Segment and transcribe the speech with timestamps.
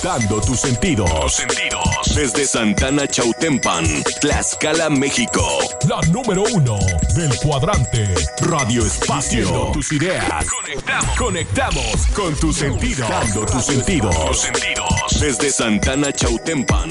[0.00, 1.34] Conectando tus sentidos.
[1.34, 2.14] sentidos.
[2.14, 3.84] Desde Santana Chautempan,
[4.22, 5.46] Tlaxcala, México.
[5.86, 6.78] La número uno
[7.14, 8.14] del cuadrante.
[8.40, 9.70] Radio Espacio.
[9.72, 10.46] tus ideas.
[10.46, 11.18] Conectamos.
[11.18, 13.10] Conectamos con tus sentidos.
[13.10, 14.26] Conectando tus sentidos.
[14.26, 15.20] tus sentidos.
[15.20, 16.90] Desde Santana Chautempan.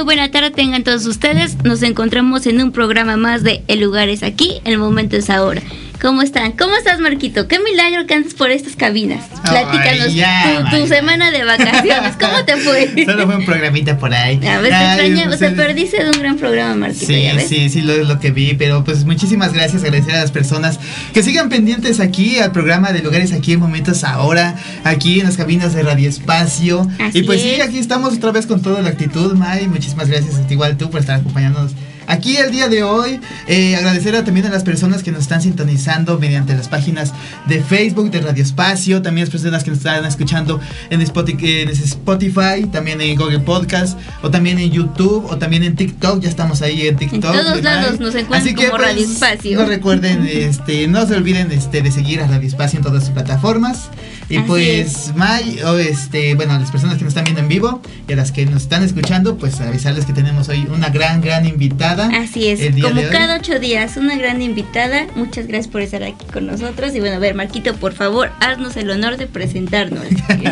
[0.00, 1.62] Muy buena tarde tengan todos ustedes.
[1.62, 5.60] Nos encontramos en un programa más de El lugar es aquí, el momento es ahora.
[6.00, 6.52] ¿Cómo están?
[6.52, 7.46] ¿Cómo estás, Marquito?
[7.46, 9.22] Qué milagro que andas por estas cabinas.
[9.42, 12.14] Platícanos tu, semana de vacaciones.
[12.18, 13.04] ¿Cómo te fue?
[13.04, 14.40] Solo fue un programita por ahí.
[14.46, 17.06] A ver, te, pues, te perdiste de un gran programa, Marquito.
[17.06, 18.54] Sí, sí, sí, lo, lo que vi.
[18.54, 19.84] Pero pues muchísimas gracias.
[19.84, 20.80] Agradecer a las personas
[21.12, 25.36] que sigan pendientes aquí al programa de Lugares Aquí en Momentos Ahora, aquí en las
[25.36, 26.88] cabinas de Radio Espacio.
[27.12, 29.68] y pues sí, aquí estamos otra vez con toda la actitud, May.
[29.68, 31.72] Muchísimas gracias, igual tú, por estar acompañándonos
[32.10, 33.20] aquí el día de hoy.
[33.46, 37.12] Eh, agradecer a, también a las personas que nos están sintonizando mediante las páginas
[37.46, 43.00] de Facebook de Radio Espacio, también las personas que nos están escuchando en Spotify, también
[43.00, 46.20] en Google Podcast, o también en YouTube, o también en TikTok.
[46.20, 47.24] Ya estamos ahí en TikTok.
[47.34, 49.58] En todos lados nos encuentran como pues, Radio Espacio.
[49.58, 53.12] No recuerden, este, no se olviden este, de seguir a Radio Espacio en todas sus
[53.12, 53.88] plataformas.
[54.30, 57.82] Y pues, May, o este, bueno, a las personas que nos están viendo en vivo
[58.06, 61.46] y a las que nos están escuchando, pues avisarles que tenemos hoy una gran, gran
[61.46, 62.08] invitada.
[62.14, 65.08] Así es, como cada ocho días, una gran invitada.
[65.16, 66.94] Muchas gracias por estar aquí con nosotros.
[66.94, 70.04] Y bueno, a ver, Marquito, por favor, haznos el honor de presentarnos.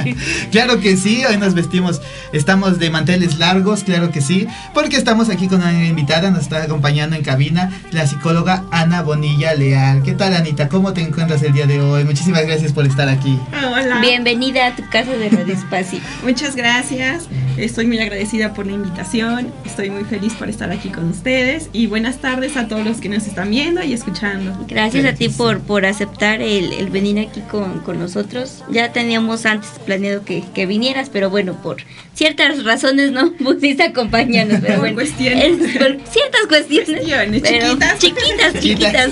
[0.50, 5.28] claro que sí, hoy nos vestimos, estamos de manteles largos, claro que sí, porque estamos
[5.28, 10.02] aquí con una invitada, nos está acompañando en cabina la psicóloga Ana Bonilla Leal.
[10.02, 10.68] ¿Qué tal, Anita?
[10.68, 12.02] ¿Cómo te encuentras el día de hoy?
[12.02, 13.38] Muchísimas gracias por estar aquí.
[13.70, 14.00] Hola.
[14.00, 16.00] Bienvenida a tu casa de Radio Espacio.
[16.22, 17.28] Muchas gracias.
[17.58, 19.52] Estoy muy agradecida por la invitación.
[19.66, 21.68] Estoy muy feliz por estar aquí con ustedes.
[21.72, 24.56] Y buenas tardes a todos los que nos están viendo y escuchando.
[24.68, 28.64] Gracias, a ti por, por aceptar el, venir aquí con, nosotros.
[28.70, 31.78] Ya teníamos antes planeado que, vinieras, pero bueno, por
[32.14, 34.60] ciertas razones no pudiste acompañarnos.
[34.60, 35.58] Pero bueno, cuestiones.
[35.58, 37.02] por ciertas cuestiones.
[37.98, 37.98] chiquitas.
[37.98, 39.10] Chiquitas, chiquitas.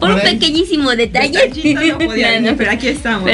[0.00, 1.52] por un pequeñísimo detalle.
[1.74, 3.30] No podía pero aquí estamos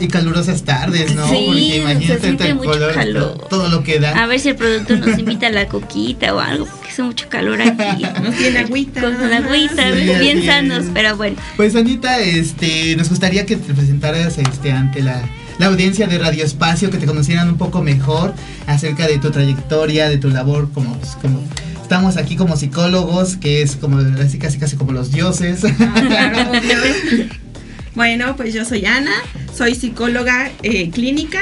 [0.00, 1.28] y calurosas tardes, ¿no?
[1.28, 3.46] Sí, porque imagínate el color, calor.
[3.48, 4.10] todo lo que da.
[4.22, 7.28] A ver si el productor nos invita a la coquita o algo, porque hace mucho
[7.28, 8.04] calor aquí.
[8.22, 9.00] Nos tiene agüita.
[9.00, 11.36] Con agüita, bien sanos, pero bueno.
[11.56, 15.22] Pues Anita, este, nos gustaría que te presentaras este, ante la
[15.58, 18.34] la audiencia de Radio Espacio, que te conocieran un poco mejor
[18.66, 21.40] acerca de tu trayectoria, de tu labor como, pues, como
[21.80, 25.62] estamos aquí como psicólogos, que es como casi casi, casi como los dioses.
[25.78, 26.50] Ah,
[27.94, 29.12] Bueno, pues yo soy Ana,
[29.54, 31.40] soy psicóloga eh, clínica.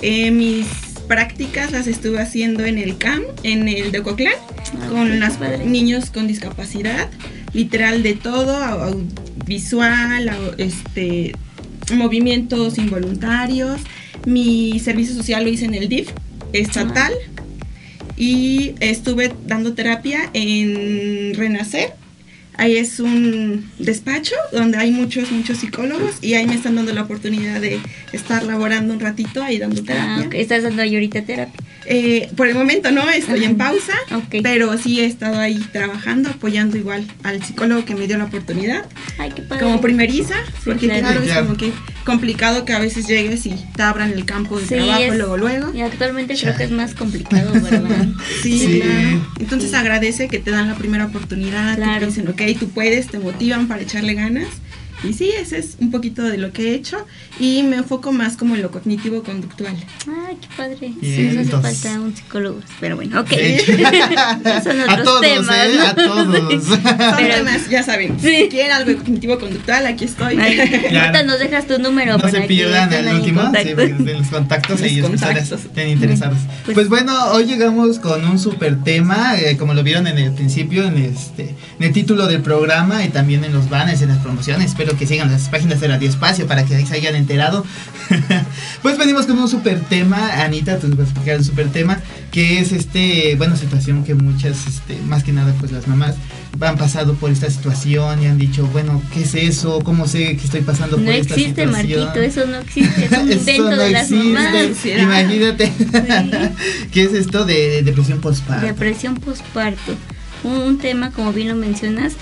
[0.00, 0.66] Eh, mis
[1.06, 6.26] prácticas las estuve haciendo en el CAM, en el de ah, con los niños con
[6.26, 7.08] discapacidad,
[7.52, 9.00] literal de todo,
[9.46, 11.36] visual, este,
[11.94, 13.80] movimientos involuntarios.
[14.26, 16.10] Mi servicio social lo hice en el DIF
[16.52, 17.12] estatal
[18.16, 22.01] y estuve dando terapia en Renacer
[22.56, 27.02] Ahí es un despacho donde hay muchos, muchos psicólogos y ahí me están dando la
[27.02, 27.80] oportunidad de
[28.12, 30.28] estar laborando un ratito ahí dando terapia.
[30.30, 31.60] Ah, ¿Estás dando ahorita terapia?
[31.86, 33.94] Eh, por el momento no, estoy en pausa,
[34.42, 38.84] pero sí he estado ahí trabajando, apoyando igual al psicólogo que me dio la oportunidad.
[39.18, 41.72] Ay, qué Como primeriza, porque claro, es como que
[42.04, 45.74] complicado que a veces llegues y te abran el campo de trabajo luego, luego.
[45.74, 48.08] Y actualmente creo que es más complicado, ¿verdad?
[48.42, 49.26] sí, claro.
[49.38, 52.00] Entonces agradece que te dan la primera oportunidad, claro.
[52.00, 54.48] que dicen, ok, tú puedes, te motivan para echarle ganas.
[55.04, 57.06] Y sí, ese es un poquito de lo que he hecho
[57.40, 59.74] y me enfoco más como en lo cognitivo conductual.
[60.06, 60.92] Ay, qué padre.
[61.00, 63.30] sí, hace falta un psicólogo, pero bueno, ok.
[64.62, 65.56] Son otros a todos, temas.
[65.56, 65.78] ¿eh?
[65.86, 66.64] A todos.
[66.64, 66.82] Son
[67.16, 68.18] temas, ya saben.
[68.20, 70.38] Si quieren algo cognitivo conductual, aquí estoy.
[70.38, 74.80] Ahorita nos dejas tu número no para se pierdan el último, sí, de los contactos
[74.82, 75.10] y ellos
[75.52, 76.38] estén interesados.
[76.64, 80.32] Pues, pues, bueno, hoy llegamos con un super tema, eh, como lo vieron en el
[80.32, 84.18] principio, en este, en el título del programa y también en los banners, en las
[84.18, 84.74] promociones.
[84.96, 87.64] Que sigan las páginas de Radio Espacio para que se hayan enterado.
[88.82, 92.00] pues venimos con un super tema, Anita, tú vas a explicar un super tema,
[92.30, 96.16] que es este, bueno, situación que muchas, este, más que nada, pues las mamás
[96.60, 99.80] han pasado por esta situación y han dicho, bueno, ¿qué es eso?
[99.82, 101.70] ¿Cómo sé que estoy pasando por esta situación?
[101.72, 104.86] No existe, Marquito, eso no existe, es un invento de las mamás.
[104.86, 105.72] Imagínate,
[106.92, 108.66] ¿qué es esto de, depresión postparto?
[108.66, 109.94] Depresión postparto,
[110.44, 112.14] un tema, como bien lo mencionas,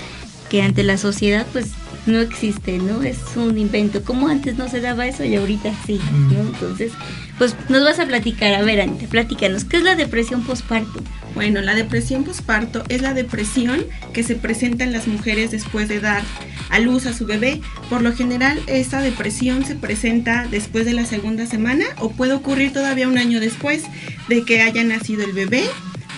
[0.51, 1.67] que ante la sociedad, pues
[2.05, 3.03] no existe, ¿no?
[3.03, 4.03] Es un invento.
[4.03, 6.43] Como antes no se daba eso y ahorita sí, ¿no?
[6.43, 6.47] Mm.
[6.47, 6.91] Entonces,
[7.37, 8.53] pues nos vas a platicar.
[8.55, 11.01] A ver, Anita, platícanos, ¿qué es la depresión posparto?
[11.35, 16.01] Bueno, la depresión posparto es la depresión que se presenta en las mujeres después de
[16.01, 16.21] dar
[16.69, 17.61] a luz a su bebé.
[17.89, 22.73] Por lo general, esta depresión se presenta después de la segunda semana o puede ocurrir
[22.73, 23.83] todavía un año después
[24.27, 25.63] de que haya nacido el bebé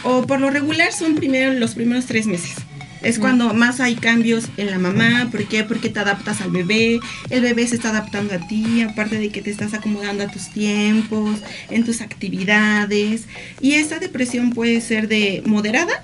[0.02, 2.63] o por lo regular son primero los primeros tres meses.
[3.04, 5.30] Es cuando más hay cambios en la mamá.
[5.32, 5.64] ¿Por qué?
[5.64, 7.00] Porque te adaptas al bebé.
[7.30, 10.50] El bebé se está adaptando a ti, aparte de que te estás acomodando a tus
[10.50, 11.40] tiempos,
[11.70, 13.24] en tus actividades.
[13.60, 16.04] Y esta depresión puede ser de moderada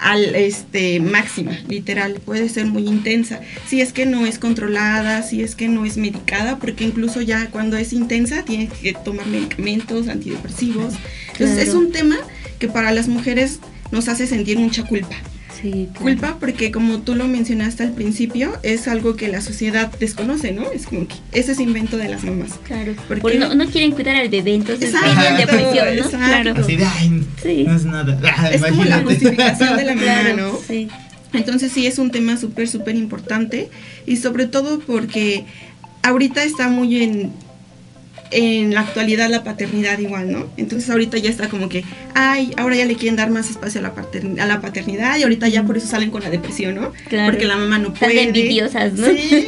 [0.00, 3.40] al este máxima, literal, puede ser muy intensa.
[3.68, 7.50] Si es que no es controlada, si es que no es medicada, porque incluso ya
[7.50, 10.94] cuando es intensa tienes que tomar medicamentos antidepresivos.
[11.32, 12.16] Entonces es un tema
[12.58, 13.60] que para las mujeres
[13.92, 15.16] nos hace sentir mucha culpa.
[15.98, 20.70] Culpa porque como tú lo mencionaste al principio, es algo que la sociedad desconoce, ¿no?
[20.70, 22.52] Es como que ese es invento de las mamás.
[22.64, 22.94] Claro.
[23.08, 26.10] Porque no, no, quieren cuidar al bebé, entonces tienen depresión, ¿no?
[26.10, 26.54] Claro.
[26.56, 26.86] Así de,
[27.42, 27.64] sí.
[27.64, 28.18] no es nada.
[28.40, 30.58] Ah, es como la justificación de la mamá, ¿no?
[30.66, 30.88] Sí.
[31.32, 33.68] Entonces sí es un tema súper, súper importante
[34.06, 35.44] y sobre todo porque
[36.02, 37.32] ahorita está muy en
[38.30, 40.46] en la actualidad la paternidad igual, ¿no?
[40.56, 41.84] Entonces ahorita ya está como que,
[42.14, 45.22] ay, ahora ya le quieren dar más espacio a la, paternidad, a la paternidad y
[45.22, 46.92] ahorita ya por eso salen con la depresión, ¿no?
[47.08, 47.32] Claro.
[47.32, 48.12] Porque la mamá no puede.
[48.12, 49.06] Están envidiosas, ¿no?
[49.06, 49.46] Sí.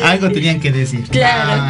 [0.02, 1.02] Algo tenían que decir.
[1.10, 1.62] Claro.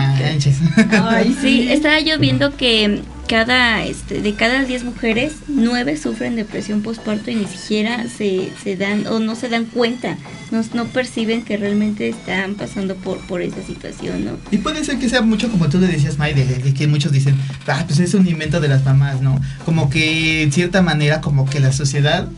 [0.90, 6.82] ay, sí, estaba yo viendo que cada, este, de cada 10 mujeres, 9 sufren depresión
[6.82, 10.18] postparto y ni siquiera se, se dan o no se dan cuenta,
[10.50, 14.38] no, no perciben que realmente están pasando por, por esa situación, ¿no?
[14.50, 17.36] Y puede ser que sea mucho como tú le decías, May, de, que muchos dicen,
[17.66, 19.40] ah, pues es un invento de las mamás, ¿no?
[19.64, 22.28] Como que en cierta manera, como que la sociedad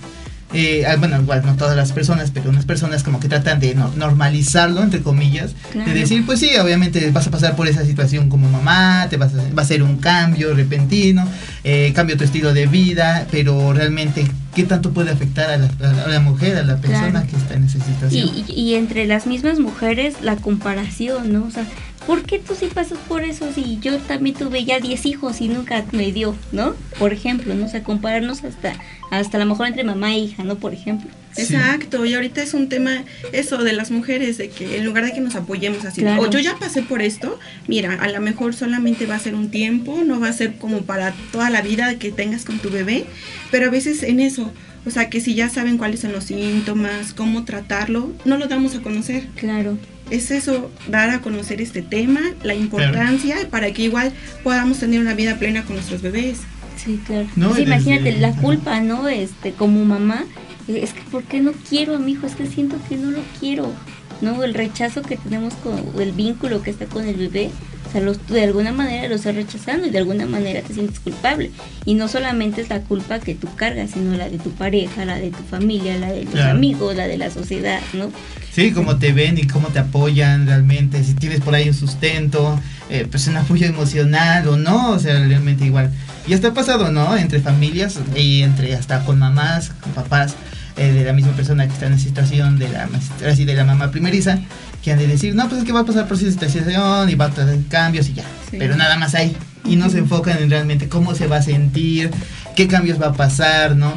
[0.54, 3.74] eh, ah, bueno, igual no todas las personas, pero unas personas como que tratan de
[3.74, 8.48] normalizarlo, entre comillas, de decir, pues sí, obviamente vas a pasar por esa situación como
[8.48, 11.26] mamá, te vas a, va a ser un cambio repentino,
[11.64, 14.24] eh, cambio tu estilo de vida, pero realmente,
[14.54, 18.30] ¿qué tanto puede afectar a la, mujer, a la persona que está en esa situación?
[18.46, 21.44] Y, y, entre las mismas mujeres, la comparación, ¿no?
[21.44, 21.66] O sea,
[22.06, 25.48] ¿por qué tú sí pasas por eso si yo también tuve ya 10 hijos y
[25.48, 26.74] nunca me dio, ¿no?
[26.98, 27.66] Por ejemplo, ¿no?
[27.66, 28.74] O sea, compararnos hasta,
[29.10, 30.56] hasta a lo mejor entre mamá e hija, ¿no?
[30.56, 31.10] Por ejemplo.
[31.36, 35.12] Exacto, y ahorita es un tema eso de las mujeres, de que en lugar de
[35.12, 39.06] que nos apoyemos así, o yo ya pasé por esto, mira, a lo mejor solamente
[39.06, 42.12] va a ser un tiempo, no va a ser como para toda la vida que
[42.12, 43.04] tengas con tu bebé,
[43.50, 44.52] pero a veces en eso,
[44.86, 48.76] o sea, que si ya saben cuáles son los síntomas, cómo tratarlo, no lo damos
[48.76, 49.26] a conocer.
[49.34, 49.76] Claro
[50.10, 54.12] es eso, dar a conocer este tema, la importancia, para que igual
[54.42, 56.38] podamos tener una vida plena con nuestros bebés.
[56.76, 57.26] Sí, claro.
[57.34, 59.08] Pues imagínate la culpa, ¿no?
[59.08, 60.24] Este, como mamá,
[60.68, 62.26] es que ¿por qué no quiero a mi hijo?
[62.26, 63.72] Es que siento que no lo quiero,
[64.20, 64.42] ¿no?
[64.44, 67.50] El rechazo que tenemos con el vínculo que está con el bebé,
[67.94, 71.50] sea, los, de alguna manera lo estás rechazando y de alguna manera te sientes culpable.
[71.85, 75.19] Y no solamente es la culpa que tú cargas, sino la de tu pareja, la
[75.19, 78.11] de tu familia, la de tus amigos, la de la sociedad, ¿no?
[78.52, 82.61] Sí, cómo te ven y cómo te apoyan realmente, si tienes por ahí un sustento,
[82.88, 85.90] eh, pues un apoyo emocional o no, o sea, realmente igual.
[86.26, 87.17] Y está pasado, ¿no?
[87.17, 90.35] Entre familias y entre hasta con mamás, con papás
[90.76, 92.88] eh, de la misma persona que está en situación de la,
[93.29, 94.41] así de la mamá primeriza,
[94.82, 97.14] que han de decir, no, pues es que va a pasar por esa situación y
[97.14, 98.25] va a tener cambios y ya.
[98.50, 99.37] Pero nada más ahí.
[99.64, 102.11] Y no se enfocan en realmente cómo se va a sentir,
[102.57, 103.95] qué cambios va a pasar, ¿no?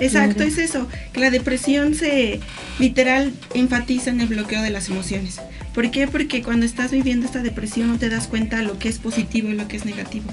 [0.00, 2.40] Exacto, es eso, que la depresión se
[2.78, 5.40] literal enfatiza en el bloqueo de las emociones.
[5.74, 6.06] ¿Por qué?
[6.08, 9.48] Porque cuando estás viviendo esta depresión no te das cuenta de lo que es positivo
[9.48, 10.26] y lo que es negativo.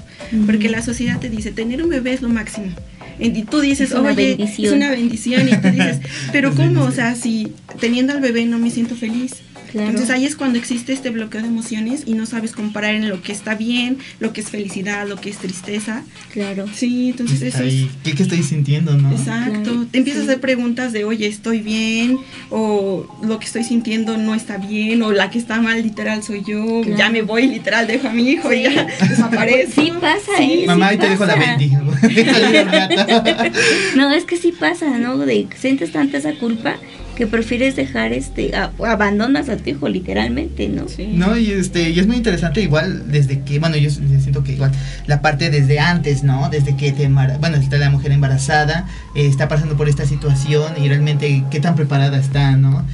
[0.44, 2.72] Porque la sociedad te dice, tener un bebé es lo máximo.
[3.18, 5.48] Y tú dices, oye, es una bendición.
[5.48, 6.00] Y tú dices,
[6.32, 6.84] pero ¿cómo?
[6.84, 9.36] O sea, si teniendo al bebé no me siento feliz.
[9.84, 13.22] Entonces ahí es cuando existe este bloqueo de emociones y no sabes comparar en lo
[13.22, 16.02] que está bien, lo que es felicidad, lo que es tristeza.
[16.32, 16.66] Claro.
[16.72, 17.86] Sí, entonces eso es...
[18.02, 19.12] ¿Qué, ¿Qué, estoy sintiendo, no?
[19.12, 19.86] Exacto.
[19.90, 22.18] Te empiezas a hacer preguntas de, oye, ¿estoy bien?
[22.50, 26.42] O lo que estoy sintiendo no está bien, o la que está mal literal soy
[26.46, 29.72] yo, ya me voy literal, dejo a mi hijo y ya desaparece.
[29.72, 30.64] Sí pasa, ¿eh?
[30.66, 31.86] Mamá, ahí te dejo la bendición.
[33.96, 35.18] no, es que sí pasa, ¿no?
[35.18, 36.76] De sientes tanta esa culpa
[37.16, 42.06] que prefieres dejar este abandonas a tu hijo literalmente no no y este y es
[42.06, 44.70] muy interesante igual desde que bueno yo, siento que igual
[45.06, 49.48] la parte desde antes no desde que te bueno está la mujer embarazada eh, está
[49.48, 52.84] pasando por esta situación y realmente qué tan preparada está no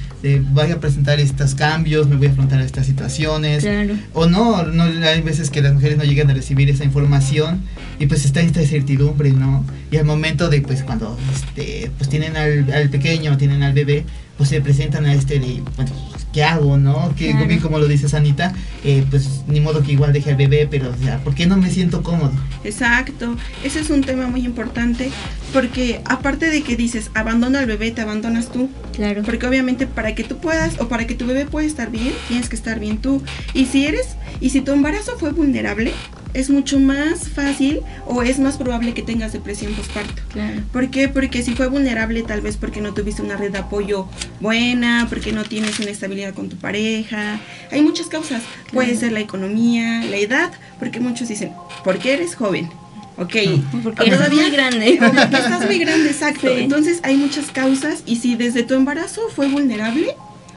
[0.51, 3.67] voy a presentar estos cambios, me voy a afrontar estas situaciones.
[4.13, 7.61] O no, no, hay veces que las mujeres no llegan a recibir esa información
[7.99, 9.65] y pues está esta incertidumbre, ¿no?
[9.91, 14.05] Y al momento de, pues cuando este, pues tienen al, al pequeño, tienen al bebé,
[14.43, 15.91] pues se presentan a este de, bueno,
[16.33, 17.15] ¿qué hago, no?
[17.15, 20.67] Que bien como lo dice Sanita, eh, pues ni modo que igual deje al bebé,
[20.69, 22.33] pero o sea, ¿por qué no me siento cómodo?
[22.65, 25.11] Exacto, ese es un tema muy importante
[25.53, 28.69] porque aparte de que dices, abandona al bebé, te abandonas tú.
[28.91, 29.23] Claro.
[29.23, 32.49] Porque obviamente para que tú puedas o para que tu bebé pueda estar bien, tienes
[32.49, 33.23] que estar bien tú.
[33.53, 35.93] Y si eres, y si tu embarazo fue vulnerable,
[36.33, 40.21] es mucho más fácil o es más probable que tengas depresión postparto.
[40.31, 40.61] Claro.
[40.71, 41.07] ¿Por qué?
[41.07, 44.07] Porque si fue vulnerable tal vez porque no tuviste una red de apoyo
[44.39, 47.39] buena, porque no tienes una estabilidad con tu pareja.
[47.71, 48.43] Hay muchas causas.
[48.71, 51.51] Puede ser la economía, la edad, porque muchos dicen,
[51.83, 52.69] porque eres joven.
[53.17, 53.35] Ok,
[53.83, 54.97] porque estás muy grande.
[54.99, 56.49] Porque estás muy grande, exacto.
[56.49, 60.15] Entonces hay muchas causas y si desde tu embarazo fue vulnerable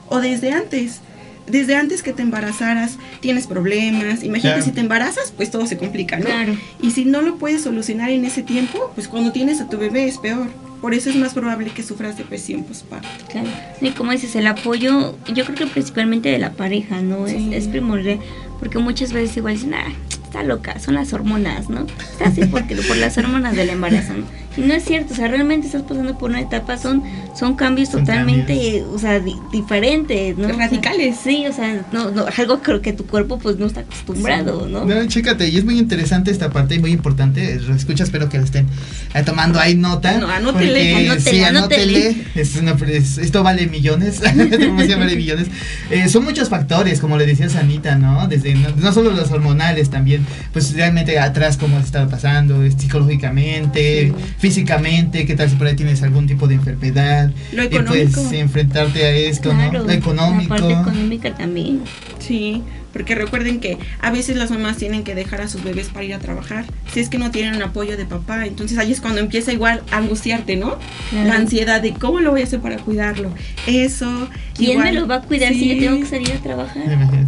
[0.09, 1.01] o desde antes
[1.47, 4.23] desde antes que te embarazaras tienes problemas.
[4.23, 6.27] Imagínate si te embarazas, pues todo se complica, ¿no?
[6.27, 6.57] Claro.
[6.83, 10.07] Y si no lo puedes solucionar en ese tiempo, pues cuando tienes a tu bebé
[10.07, 10.49] es peor.
[10.81, 13.09] Por eso es más probable que sufras depresión postparto.
[13.31, 13.49] Claro.
[13.81, 17.27] Y como dices, el apoyo, yo creo que principalmente de la pareja, ¿no?
[17.27, 18.21] Es, es primordial.
[18.61, 19.93] Porque muchas veces igual dicen, ah,
[20.27, 21.87] está loca, son las hormonas, ¿no?
[22.13, 24.27] Está así porque por las hormonas del embarazo, ¿no?
[24.57, 27.03] Y no es cierto, o sea, realmente estás pasando por una etapa, son,
[27.35, 29.21] son cambios totalmente, o sea,
[29.53, 30.49] diferentes, ¿no?
[30.49, 31.17] Radicales.
[31.23, 34.85] sí, o sea, no, no, algo creo que tu cuerpo pues no está acostumbrado, ¿no?
[34.85, 38.45] No, chécate, y es muy interesante esta parte y muy importante, escucha, espero que lo
[38.45, 38.67] estén
[39.15, 40.19] eh, tomando ahí nota.
[40.19, 42.17] No, anótele, anótele, sí, anótele.
[42.35, 45.49] Es una, esto vale millones, vale millones.
[45.91, 48.27] Eh, son muchos factores, como le decía Sanita, ¿no?
[48.29, 54.13] Desde, no, solo los hormonales también, pues realmente atrás cómo está pasando, psicológicamente,
[54.47, 57.33] físicamente, qué tal si por ahí tienes algún tipo de enfermedad.
[57.53, 57.97] Lo económico.
[57.97, 59.73] Y pues enfrentarte a esto, ¿no?
[59.73, 60.55] Lo económico.
[60.55, 61.81] La parte económica también.
[62.21, 62.63] Sí,
[62.93, 66.15] porque recuerden que a veces las mamás tienen que dejar a sus bebés para ir
[66.15, 69.53] a trabajar, si es que no tienen apoyo de papá, entonces ahí es cuando empieza
[69.53, 70.79] igual a angustiarte, ¿no?
[71.13, 73.33] La ansiedad de cómo lo voy a hacer para cuidarlo.
[73.67, 74.29] Eso.
[74.55, 76.85] ¿Quién me lo va a cuidar si yo tengo que salir a trabajar?
[76.85, 77.27] Imagínate.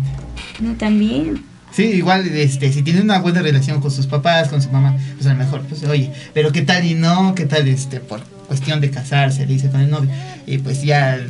[0.61, 1.48] No, también.
[1.73, 5.27] Sí, igual, este, si tiene una buena relación con sus papás, con su mamá, pues
[5.27, 8.81] a lo mejor, pues oye, pero qué tal y no, qué tal, este, por cuestión
[8.81, 10.11] de casarse, le dice con el novio,
[10.47, 11.21] y pues ya,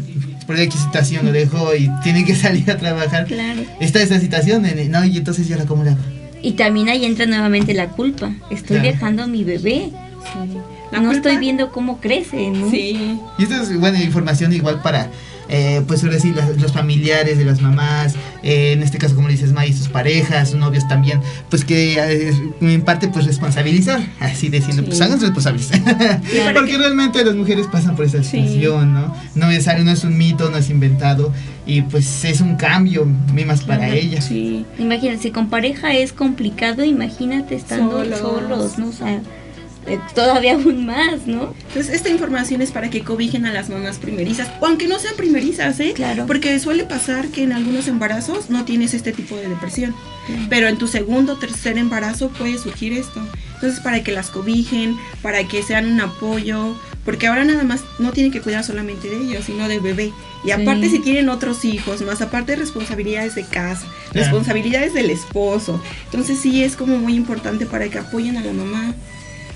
[0.46, 3.26] por X situación lo dejó y tiene que salir a trabajar.
[3.26, 3.62] Claro.
[3.80, 6.00] Está esa situación, no, y entonces yo la cómo le hago.
[6.40, 8.32] Y también ahí entra nuevamente la culpa.
[8.50, 9.90] Estoy dejando a mi bebé.
[10.92, 12.70] no estoy viendo cómo crece, ¿no?
[12.70, 13.18] Sí.
[13.38, 15.10] Y esta es buena información igual para
[15.48, 19.52] eh, pues decir, los familiares de las mamás, eh, en este caso como le dices,
[19.52, 24.84] May, sus parejas, sus novios también, pues que eh, en parte pues responsabilizar, así diciendo,
[24.84, 25.70] pues hagan responsables.
[26.54, 29.14] Porque realmente las mujeres pasan por esa situación, ¿no?
[29.34, 31.32] No es, no es un mito, no es inventado
[31.66, 33.06] y pues es un cambio,
[33.46, 34.26] más para ellas.
[34.26, 34.64] Sí.
[34.78, 38.88] Imagínate, con pareja es complicado, imagínate estando solos, ¿no?
[38.88, 39.20] O sea,
[39.86, 41.54] eh, todavía aún más, ¿no?
[41.68, 45.14] Entonces, esta información es para que cobijen a las mamás primerizas, o aunque no sean
[45.16, 45.92] primerizas, ¿eh?
[45.94, 46.26] Claro.
[46.26, 49.94] Porque suele pasar que en algunos embarazos no tienes este tipo de depresión,
[50.50, 53.20] pero en tu segundo o tercer embarazo puede surgir esto.
[53.54, 58.12] Entonces, para que las cobijen, para que sean un apoyo, porque ahora nada más no
[58.12, 60.12] tienen que cuidar solamente de ellos, sino del bebé.
[60.44, 65.82] Y aparte si tienen otros hijos, más aparte responsabilidades de casa, responsabilidades del esposo.
[66.04, 68.94] Entonces sí es como muy importante para que apoyen a la mamá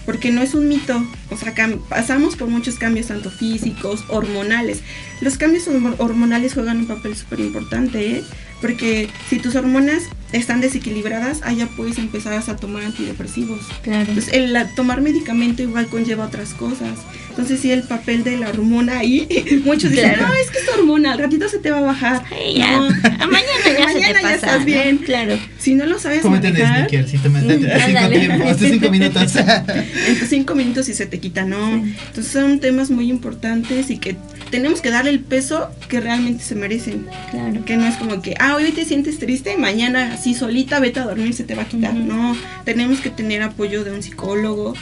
[0.05, 1.55] porque no es un mito, o sea,
[1.89, 4.81] pasamos por muchos cambios tanto físicos, hormonales.
[5.21, 5.69] Los cambios
[5.99, 8.25] hormonales juegan un papel súper importante, ¿eh?
[8.63, 13.61] porque si tus hormonas están desequilibradas, allá puedes empezar a tomar antidepresivos.
[13.83, 14.09] Claro.
[14.09, 16.99] Entonces, el tomar medicamento igual conlleva otras cosas.
[17.33, 19.27] Entonces, sí, el papel de la hormona ahí,
[19.65, 22.23] muchos dicen, no, es que es hormona, al ratito se te va a bajar.
[22.55, 22.77] ya.
[22.77, 22.91] No.
[22.91, 24.99] mañana ya, mañana ya estás bien.
[24.99, 25.39] Claro.
[25.59, 26.89] Si no lo sabes Cómete manejar...
[26.89, 29.37] Sneaker, si te metes cinco, tiempos, cinco minutos.
[29.37, 31.73] en cinco minutos y se te quita, ¿no?
[31.73, 34.15] Entonces, son temas muy importantes y que
[34.51, 37.07] tenemos que darle el peso que realmente se merecen.
[37.31, 37.65] Claro.
[37.65, 41.05] Que no es como que, ah, hoy te sientes triste, mañana así solita vete a
[41.05, 41.95] dormir, se te va a quitar.
[41.95, 42.37] No,
[42.67, 44.75] tenemos que tener apoyo de un psicólogo,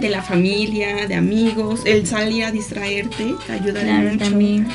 [0.00, 4.24] de la familia, de amigos, el salir a distraerte, ayuda claro, mucho.
[4.24, 4.68] También.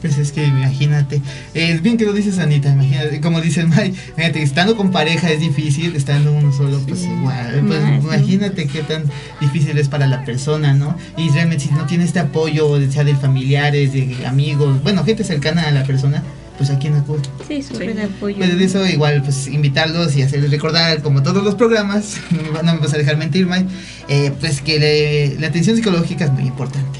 [0.00, 1.20] Pues es que imagínate,
[1.54, 5.40] es bien que lo dices Anita, imagínate, como dices May, imagínate, estando con pareja es
[5.40, 9.04] difícil, estando uno solo, pues igual, pues imagínate qué tan
[9.40, 10.96] difícil es para la persona, ¿no?
[11.16, 15.62] Y realmente si no tiene este apoyo, sea de familiares, de amigos, bueno, gente cercana
[15.62, 16.22] a la persona,
[16.58, 17.22] pues a quién acude.
[17.46, 18.36] Sí, súper de apoyo.
[18.36, 22.18] Pues de eso igual, pues invitarlos y hacerles recordar, como todos los programas,
[22.64, 23.66] no me vas a dejar mentir, May,
[24.08, 26.98] eh, pues que la atención psicológica es muy importante.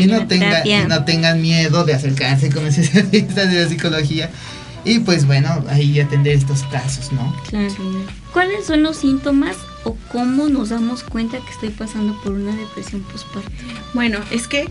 [0.00, 4.30] y no, tenga, no tengan miedo de acercarse con especialistas de la psicología
[4.86, 7.34] y pues bueno, ahí atender estos casos, ¿no?
[7.48, 7.74] Claro.
[8.32, 13.02] ¿Cuáles son los síntomas o cómo nos damos cuenta que estoy pasando por una depresión
[13.02, 13.50] postparto?
[13.94, 14.70] Bueno, es que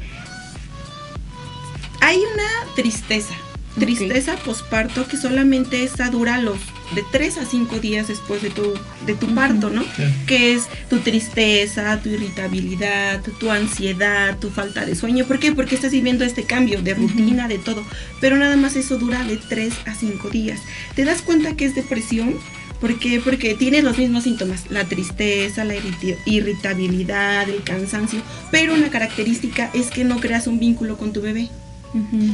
[1.99, 3.33] hay una tristeza,
[3.75, 6.57] tristeza postparto que solamente esta dura los
[6.93, 8.73] de 3 a 5 días después de tu,
[9.05, 9.83] de tu parto, ¿no?
[10.27, 15.25] Que es tu tristeza, tu irritabilidad, tu, ansiedad, tu falta de sueño.
[15.25, 15.51] ¿Por qué?
[15.51, 17.83] Porque estás viviendo este cambio de rutina, de todo.
[18.21, 20.61] Pero nada más eso dura de 3 a 5 días.
[20.95, 22.35] ¿Te das cuenta que es depresión?
[22.79, 23.19] ¿Por qué?
[23.19, 25.75] Porque tienes los mismos síntomas, la tristeza, la
[26.25, 31.49] irritabilidad, el cansancio, pero una característica es que no creas un vínculo con tu bebé.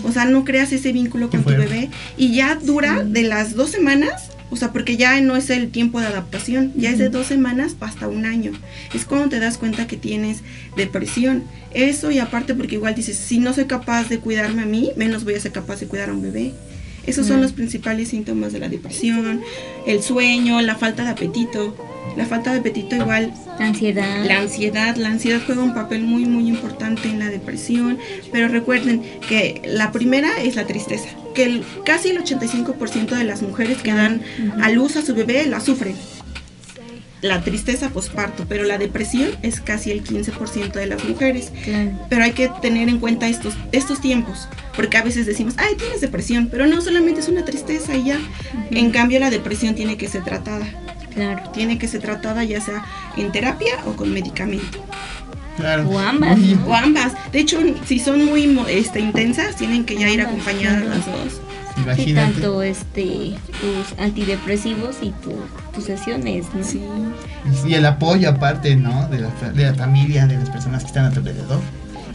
[0.04, 3.70] O sea, no creas ese vínculo con tu bebé y ya dura de las dos
[3.70, 7.28] semanas o sea, porque ya no es el tiempo de adaptación, ya es de dos
[7.28, 8.52] semanas hasta un año.
[8.94, 10.42] Es cuando te das cuenta que tienes
[10.76, 11.46] depresión.
[11.74, 15.24] Eso y aparte porque igual dices, si no soy capaz de cuidarme a mí, menos
[15.24, 16.52] voy a ser capaz de cuidar a un bebé.
[17.08, 19.42] Esos son los principales síntomas de la depresión,
[19.88, 21.76] el sueño, la falta de apetito.
[22.18, 23.34] La falta de apetito igual.
[23.60, 24.26] La ansiedad.
[24.26, 24.96] La ansiedad.
[24.96, 27.98] La ansiedad juega un papel muy, muy importante en la depresión.
[28.32, 31.10] Pero recuerden que la primera es la tristeza.
[31.34, 34.22] Que casi el 85% de las mujeres que dan
[34.62, 35.96] a luz a su bebé la sufren
[37.22, 41.52] la tristeza posparto, pero la depresión es casi el 15% de las mujeres.
[42.10, 46.02] Pero hay que tener en cuenta estos, estos tiempos, porque a veces decimos, ay, tienes
[46.02, 48.20] depresión, pero no solamente es una tristeza y ya.
[48.72, 50.66] En cambio, la depresión tiene que ser tratada.
[51.14, 51.50] Claro.
[51.52, 52.84] Tiene que ser tratada ya sea
[53.18, 54.80] en terapia o con medicamento.
[55.58, 55.88] Claro.
[55.90, 56.40] O ambas.
[56.66, 57.14] O ambas.
[57.32, 61.42] De hecho, si son muy este, intensas, tienen que ya ir acompañadas las dos.
[61.78, 62.34] Imagínate.
[62.34, 65.14] tanto este tus antidepresivos y
[65.74, 66.64] tus sesiones, ¿no?
[66.64, 66.82] Sí.
[67.66, 69.08] Y el apoyo aparte, ¿no?
[69.08, 71.62] De la, de la familia, de las personas que están a tu alrededor.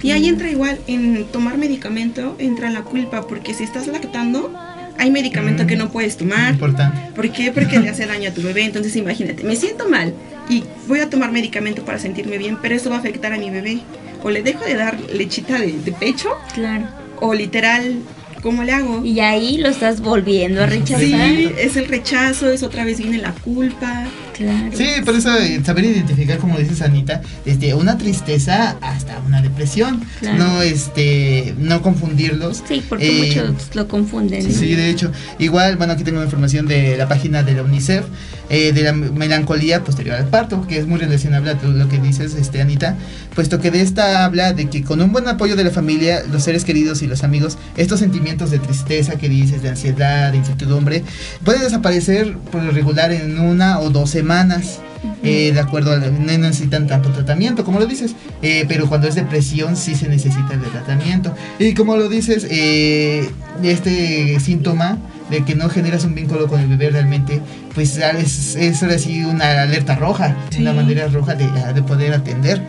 [0.02, 4.52] Y ahí entra igual, en tomar medicamento, entra la culpa, porque si estás lactando,
[4.98, 6.52] hay medicamento que no puedes tomar.
[6.52, 7.12] Importante.
[7.14, 7.52] ¿Por qué?
[7.52, 8.64] Porque le hace daño a tu bebé.
[8.64, 10.14] Entonces imagínate, me siento mal
[10.48, 13.50] y voy a tomar medicamento para sentirme bien, pero eso va a afectar a mi
[13.50, 13.80] bebé.
[14.22, 16.30] O le dejo de dar lechita de, de pecho.
[16.54, 16.86] Claro.
[17.20, 18.00] O literal
[18.42, 19.04] ¿cómo le hago?
[19.04, 21.00] Y ahí lo estás volviendo a rechazar.
[21.00, 24.04] Sí, es el rechazo, es otra vez viene la culpa.
[24.34, 24.76] Claro.
[24.76, 30.02] Sí, por eso eh, saber identificar, como dices Anita, desde una tristeza hasta una depresión.
[30.36, 32.62] No este no confundirlos.
[32.68, 34.52] Sí, porque eh, muchos lo confunden.
[34.52, 35.10] Sí, de hecho.
[35.38, 38.04] Igual, bueno, aquí tengo información de la página de la UNICEF,
[38.50, 41.98] eh, de la melancolía posterior al parto, que es muy relacionable a todo lo que
[41.98, 42.96] dices, este, Anita,
[43.34, 46.44] puesto que de esta habla de que con un buen apoyo de la familia, los
[46.44, 51.04] seres queridos y los amigos, estos sentimientos de tristeza que dices, de ansiedad, de incertidumbre,
[51.44, 54.80] pueden desaparecer por lo regular en una o dos semanas.
[55.22, 59.14] Eh, de acuerdo a no necesitan tanto tratamiento como lo dices eh, pero cuando es
[59.14, 61.32] depresión sí se necesita el tratamiento.
[61.60, 63.28] Y como lo dices eh,
[63.62, 64.98] este síntoma
[65.30, 67.40] de que no generas un vínculo con el bebé realmente
[67.74, 72.60] pues es, es ahora sí una alerta roja una manera roja de, de poder atender.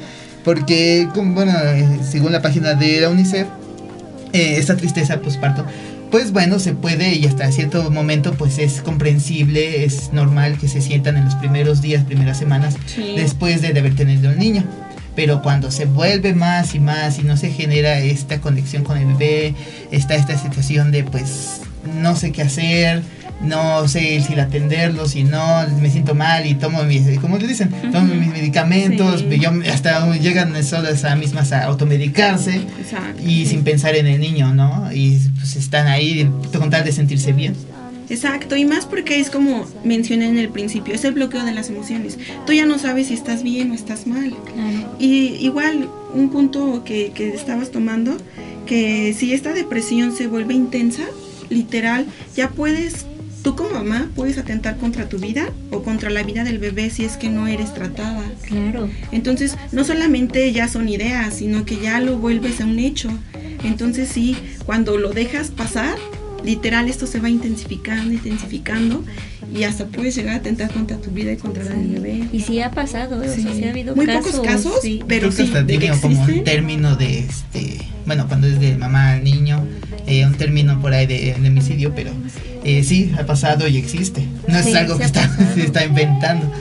[0.43, 1.53] Porque bueno
[2.07, 3.47] según la página de la UNICEF
[4.33, 5.65] esta tristeza postparto
[6.11, 10.81] pues bueno, se puede y hasta cierto momento pues es comprensible, es normal que se
[10.81, 12.75] sientan en los primeros días, primeras semanas
[13.15, 14.63] después de haber tenido el niño.
[15.15, 19.07] Pero cuando se vuelve más y más y no se genera esta conexión con el
[19.07, 19.55] bebé,
[19.91, 21.61] está esta situación de pues
[21.99, 23.01] no sé qué hacer,
[23.41, 27.69] no sé si atenderlo, si no, me siento mal y tomo mis, como le dicen,
[27.91, 32.61] tomo mis medicamentos, yo, hasta llegan solas a mismas a automedicarse
[33.25, 34.89] y sin pensar en el niño, ¿no?
[34.91, 37.55] Y pues están ahí con tal de sentirse bien.
[38.09, 41.69] Exacto, y más porque es como mencioné en el principio, es el bloqueo de las
[41.69, 42.17] emociones.
[42.45, 44.33] Tú ya no sabes si estás bien o estás mal.
[44.97, 48.15] Y igual, un punto que, que estabas tomando,
[48.65, 51.03] que si esta depresión se vuelve intensa,
[51.49, 53.05] literal, ya puedes
[53.47, 57.05] Tú como mamá puedes atentar contra tu vida o contra la vida del bebé si
[57.05, 58.21] es que no eres tratada.
[58.45, 58.89] Claro.
[59.13, 63.09] Entonces, no solamente ya son ideas, sino que ya lo vuelves a un hecho.
[63.63, 65.97] Entonces, sí, cuando lo dejas pasar,
[66.43, 69.05] literal esto se va intensificando, intensificando
[69.53, 72.27] y hasta puedes llegar a atentar contra tu vida y contra la del bebé.
[72.31, 73.63] Y sí ha pasado, sí.
[73.63, 75.51] ha habido Muy pocos casos, pero sí.
[76.01, 79.65] como un término de este, bueno, cuando es de mamá al niño,
[80.05, 82.11] eh, un término por ahí de, de homicidio, pero
[82.63, 84.25] eh, sí, ha pasado y existe.
[84.47, 86.51] No es algo que está, se está inventando.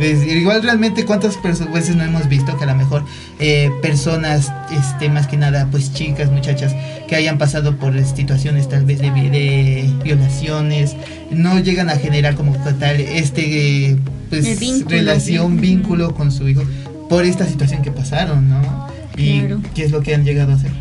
[0.00, 3.04] Pues, igual realmente cuántas veces no hemos visto que a lo mejor
[3.38, 6.74] eh, personas, este, más que nada, pues chicas, muchachas,
[7.06, 10.96] que hayan pasado por situaciones tal vez de, de violaciones,
[11.30, 13.98] no llegan a generar como tal este,
[14.30, 16.62] pues, relación, vínculo con su hijo
[17.10, 18.86] por esta situación que pasaron, ¿no?
[19.18, 19.42] Y
[19.74, 20.72] qué es lo que han llegado a hacer.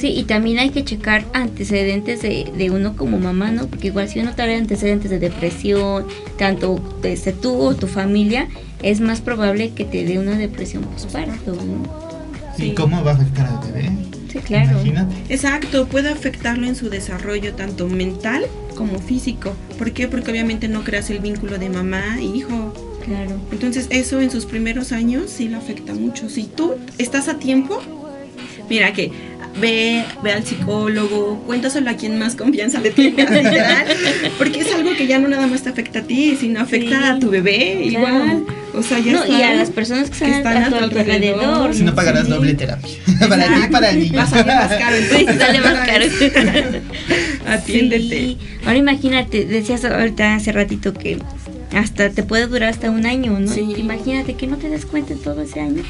[0.00, 3.66] Sí, y también hay que checar antecedentes de, de uno como mamá, ¿no?
[3.66, 6.06] Porque igual si uno trae antecedentes de depresión,
[6.38, 8.48] tanto desde tú o tu familia,
[8.82, 12.10] es más probable que te dé una depresión postparto, ¿no?
[12.56, 13.90] ¿Y cómo va a afectar al bebé?
[14.32, 14.70] Sí, claro.
[14.70, 15.14] Imagínate.
[15.28, 19.52] Exacto, puede afectarlo en su desarrollo tanto mental como físico.
[19.76, 20.08] ¿Por qué?
[20.08, 22.72] Porque obviamente no creas el vínculo de mamá e hijo.
[23.04, 23.38] Claro.
[23.52, 26.30] Entonces eso en sus primeros años sí lo afecta mucho.
[26.30, 27.82] Si tú estás a tiempo,
[28.68, 29.10] mira que
[29.60, 33.86] ve, ve al psicólogo, cuéntaselo a quien más confianza le tengas, literal,
[34.38, 37.04] porque es algo que ya no nada más te afecta a ti, sino afecta Sí.
[37.04, 38.06] a tu bebé, Claro.
[38.08, 38.44] igual.
[38.72, 41.74] O sea, ya No, y a las personas que están, están a tu alrededor.
[41.74, 42.30] Si no pagarás Sí.
[42.30, 42.88] doble terapia.
[43.28, 44.16] para ti y para el niño.
[44.18, 44.96] Va a salir más caro.
[45.10, 46.04] Sí, entonces, sale más caro.
[47.48, 48.16] Atiéndete.
[48.18, 48.38] Sí.
[48.64, 51.18] Ahora imagínate, decías ahorita hace ratito que
[51.76, 53.52] hasta te puede durar hasta un año, ¿no?
[53.52, 53.74] Sí.
[53.76, 55.82] Imagínate que no te des cuenta en todo ese año.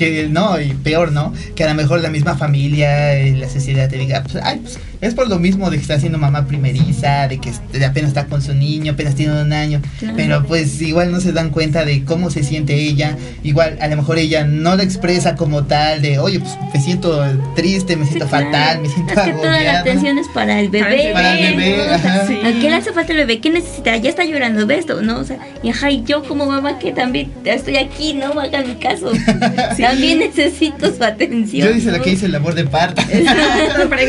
[0.00, 1.34] Que no, y peor, ¿no?
[1.54, 4.78] Que a lo mejor la misma familia, eh, la sociedad te diga, pues, ay, pues,
[5.00, 7.50] es por lo mismo de que está siendo mamá primeriza, de que
[7.84, 10.14] apenas está con su niño, apenas tiene un año, Claro.
[10.16, 13.96] pero pues igual no se dan cuenta de cómo se siente ella, igual a lo
[13.96, 17.22] mejor ella no lo expresa como tal, de, oye, pues me siento
[17.56, 18.46] triste, me siento Sí, claro.
[18.46, 21.10] fatal, me siento Es que toda la atención es para el el bebé.
[21.12, 21.94] Para el bebé, ¿no?
[21.94, 22.26] Ajá.
[22.26, 22.38] Sí.
[22.44, 23.40] ¿A qué le hace falta el bebé?
[23.40, 23.96] ¿Qué necesita?
[23.96, 25.00] Ya está llorando, ¿ves esto?
[25.02, 25.18] ¿No?
[25.18, 28.74] O sea, y ajá, y yo como mamá que también estoy aquí, no hagan mi
[28.76, 29.10] caso.
[29.78, 31.68] También necesito su atención.
[31.68, 32.04] Yo hice la ¿no?
[32.04, 33.00] que hice labor de parto.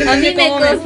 [0.08, 0.81] A mí me costó,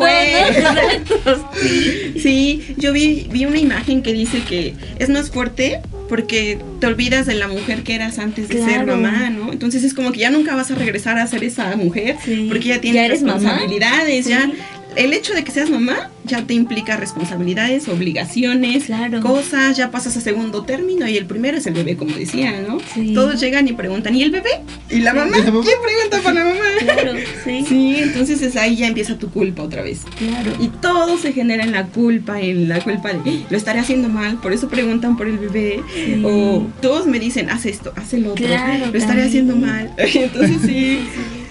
[1.63, 2.19] sí.
[2.21, 7.27] Sí, yo vi, vi una imagen que dice que es más fuerte porque te olvidas
[7.27, 9.53] de la mujer que eras antes de ser mamá, ¿no?
[9.53, 12.47] Entonces es como que ya nunca vas a regresar a ser esa mujer Sí.
[12.49, 13.35] porque ya ¿Ya tienes mamá?
[13.39, 14.31] responsabilidades, Sí.
[14.31, 14.51] ya
[14.97, 19.21] el hecho de que seas mamá ya te implica responsabilidades, obligaciones, Claro.
[19.21, 22.79] cosas, ya pasas a segundo término y el primero es el bebé, como decía, ¿no?
[22.95, 23.13] Sí.
[23.15, 24.51] Todos llegan y preguntan, ¿y el bebé?
[24.91, 25.39] ¿Y la mamá?
[25.39, 25.65] ¿Y la mamá?
[25.65, 26.61] ¿Quién pregunta por la mamá?
[26.81, 27.13] Claro,
[27.45, 30.01] sí, Sí, entonces es ahí ya empieza tu culpa otra vez.
[30.19, 30.53] claro.
[30.61, 34.09] Y todo se genera en la culpa, en la culpa de "Ah, lo estaré haciendo
[34.09, 35.81] mal, por eso preguntan por el bebé.
[35.95, 36.23] Sí.
[36.25, 39.27] O todos me dicen, haz esto, haz el otro, Claro, lo estaré también.
[39.29, 39.93] haciendo mal.
[39.99, 41.01] Entonces sí,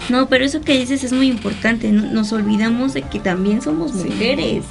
[0.08, 1.90] No, pero eso que dices es muy importante.
[1.92, 2.02] ¿no?
[2.12, 4.08] Nos olvidamos de que también somos Sí.
[4.08, 4.64] mujeres.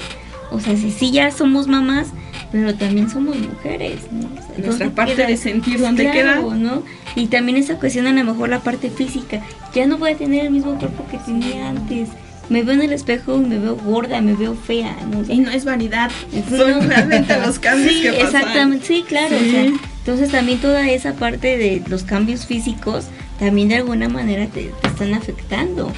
[0.52, 2.08] O sea, sí, sí ya somos mamás,
[2.52, 4.00] pero también somos mujeres.
[4.12, 4.28] ¿no?
[4.28, 5.28] O sea, nuestra ¿dónde parte queda?
[5.28, 6.56] de sentir dónde Claro, queda.
[6.56, 6.84] ¿no?
[7.16, 9.42] Y también esa cuestión a lo mejor la parte física.
[9.74, 12.10] Ya no voy a tener el mismo cuerpo que tenía antes.
[12.48, 14.96] Me veo en el espejo y me veo gorda, me veo fea.
[15.12, 15.20] ¿no?
[15.20, 16.58] O sea, Y no es vanidad, no.
[16.58, 18.28] son realmente los cambios sí, que pasan.
[18.28, 19.36] exactamente, sí, claro.
[19.40, 19.48] Sí.
[19.48, 23.06] o sea, entonces también toda esa parte de los cambios físicos
[23.40, 25.92] también de alguna manera te, te están afectando.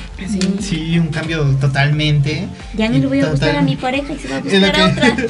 [0.60, 0.98] Sí.
[1.00, 2.48] un cambio totalmente.
[2.76, 4.76] Ya no le voy a gustar Total- a mi pareja y se va a gustar
[4.80, 5.08] a otra.
[5.16, 5.24] ¿no?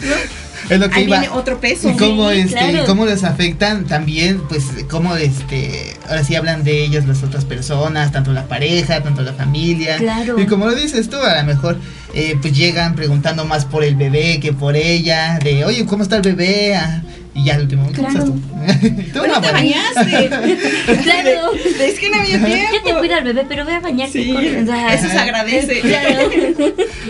[0.69, 1.19] Es lo que Ahí iba.
[1.19, 1.89] viene otro peso.
[1.91, 2.83] Y cómo, Sí, este, claro.
[2.83, 7.45] y cómo les afectan también, pues, cómo, este, ahora sí hablan de ellas las otras
[7.45, 9.97] personas, tanto la pareja, tanto la familia.
[9.97, 10.37] Claro.
[10.41, 11.77] Y como lo dices tú, a lo mejor,
[12.13, 16.17] eh, pues llegan preguntando más por el bebé que por ella, de, oye, ¿cómo está
[16.17, 16.75] el bebé?
[16.75, 17.01] Ah,
[17.37, 18.25] y ya al último, ¿cómo Claro.
[18.25, 18.41] tú?
[19.13, 19.53] Tú, Pero no, te bueno.
[19.53, 20.29] bañaste.
[21.03, 21.51] Claro.
[21.79, 22.73] Es que no había tiempo.
[22.73, 24.23] Yo te cuido al bebé, pero ve a bañarte.
[24.23, 24.61] Sí, corre.
[24.61, 25.79] O sea, eso se agradece.
[25.81, 26.29] Claro.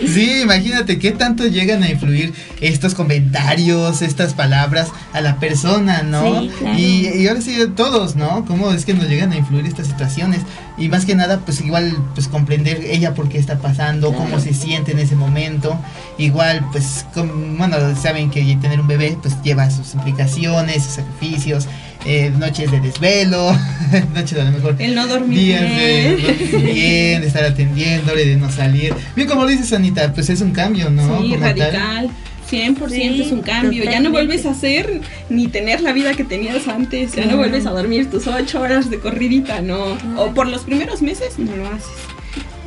[0.06, 6.42] Sí, imagínate qué tanto llegan a influir estos comentarios, estas palabras a la persona, ¿no?
[6.42, 6.78] Sí, claro.
[6.78, 8.44] y, y ahora sí, todos, ¿no?
[8.46, 10.40] ¿Cómo es que nos llegan a influir estas situaciones?
[10.78, 14.24] Y más que nada, pues igual, pues comprender ella por qué está pasando, Claro.
[14.24, 15.76] cómo se siente en ese momento.
[16.18, 21.66] Igual, pues, com- bueno, saben que tener un bebé, pues lleva sus implicaciones, sus sacrificios,
[22.06, 23.52] eh, noches de desvelo,
[24.14, 25.68] noches de a lo mejor El no dormir días de
[26.16, 26.22] bien.
[26.50, 28.94] dormir bien, de estar atendiéndole, de no salir.
[29.16, 31.20] Bien, como lo dices, Anita, pues es un cambio, ¿no?
[31.22, 32.10] Sí, Como tal.
[32.50, 32.74] Radical.
[32.76, 33.84] 100% Sí, es un cambio.
[33.84, 37.12] Ya no vuelves a hacer ni tener la vida que tenías antes.
[37.14, 39.96] Ya no vuelves a dormir tus ocho horas de corridita, no.
[40.16, 41.90] O por los primeros meses no lo haces.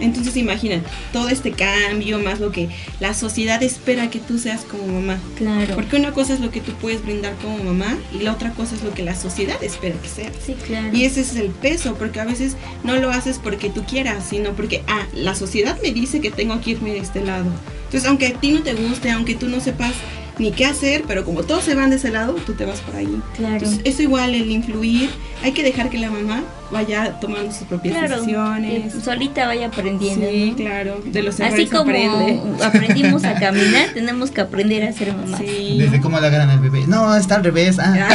[0.02, 0.82] Entonces imagina,
[1.14, 5.20] todo este cambio, más lo que la sociedad espera que tú seas como mamá.
[5.38, 5.76] Claro.
[5.76, 8.76] Porque una cosa es lo que tú puedes brindar como mamá y la otra cosa
[8.76, 10.34] es lo que la sociedad espera que seas.
[10.46, 10.96] Sí, claro.
[10.96, 14.52] Y ese es el peso, porque a veces no lo haces porque tú quieras, sino
[14.54, 17.46] porque, ah, la sociedad me dice que tengo que irme de este lado.
[17.86, 19.94] Entonces, aunque a ti no te guste, aunque tú no sepas
[20.40, 22.96] ni qué hacer, pero como todos se van de ese lado, tú te vas por
[22.96, 23.22] ahí.
[23.36, 23.56] Claro.
[23.56, 25.10] Entonces, eso igual, el influir,
[25.44, 28.93] hay que dejar que la mamá vaya tomando sus propias Claro, decisiones.
[28.93, 30.27] que solita vaya aprendiendo.
[30.29, 30.55] Sí, ¿no?
[30.57, 32.41] claro, de los Así como aprende.
[32.63, 35.39] aprendimos a caminar, tenemos que aprender a ser mamás.
[35.39, 35.77] Sí.
[35.79, 36.86] Desde cómo la agarran al bebé.
[36.88, 37.77] No, está al revés.
[37.79, 38.07] Ah.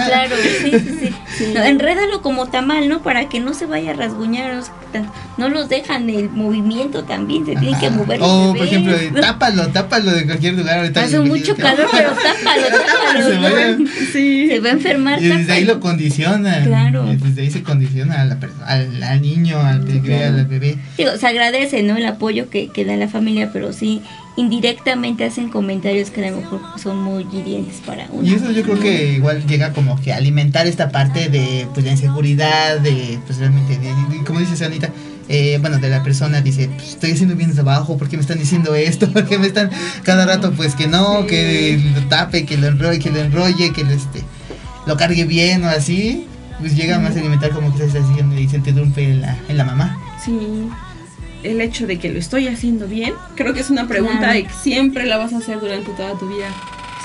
[0.10, 1.14] Claro, sí, sí, sí.
[1.38, 1.52] Sí.
[1.54, 3.02] No, enrédalo como tamal, ¿no?
[3.02, 4.62] Para que no se vaya a rasguñar.
[5.36, 8.18] no los dejan el movimiento también, se tienen que mover.
[8.18, 10.78] los O, por ejemplo, eh, tápalo, tápalo de cualquier lugar.
[10.78, 13.26] Ahorita Hace mucho calor, pero tápalo, tápalo.
[13.28, 13.42] Se ¿no?
[13.42, 13.78] vaya.
[14.12, 14.48] Sí.
[14.48, 15.22] Se va a enfermar.
[15.22, 15.74] Y desde ahí tápalo.
[15.74, 16.64] lo condicionan.
[16.64, 17.04] Claro.
[17.04, 18.38] Desde ahí se Sí, condición al,
[19.02, 20.76] al, niño, al bebé, al bebé.
[20.98, 21.96] Digo, se agradece, ¿no?
[21.96, 24.02] El apoyo que, que da la familia, pero sí,
[24.36, 28.28] indirectamente hacen comentarios que a lo mejor son muy hirientes para uno.
[28.28, 31.86] Y eso yo creo que igual llega como que a alimentar esta parte de pues
[31.86, 33.78] la inseguridad, de pues realmente,
[34.26, 34.90] como dice Anita,
[35.30, 38.38] eh, bueno, de la persona dice, pues, estoy haciendo bien trabajo, ¿por qué me están
[38.38, 39.08] diciendo esto?
[39.12, 39.70] ¿Por qué me están
[40.02, 43.84] cada rato pues que no, que lo tape, que lo enrolle, que lo enrolle, que
[43.84, 44.22] lo, este,
[44.86, 46.26] lo cargue bien o así?
[46.60, 49.36] Pues llega más a alimentar como que se está haciendo y se interrumpe en la,
[49.48, 49.98] en la mamá.
[50.24, 50.68] Sí
[51.42, 55.06] el hecho de que lo estoy haciendo bien, creo que es una pregunta que siempre
[55.06, 56.48] la vas a hacer durante toda tu vida.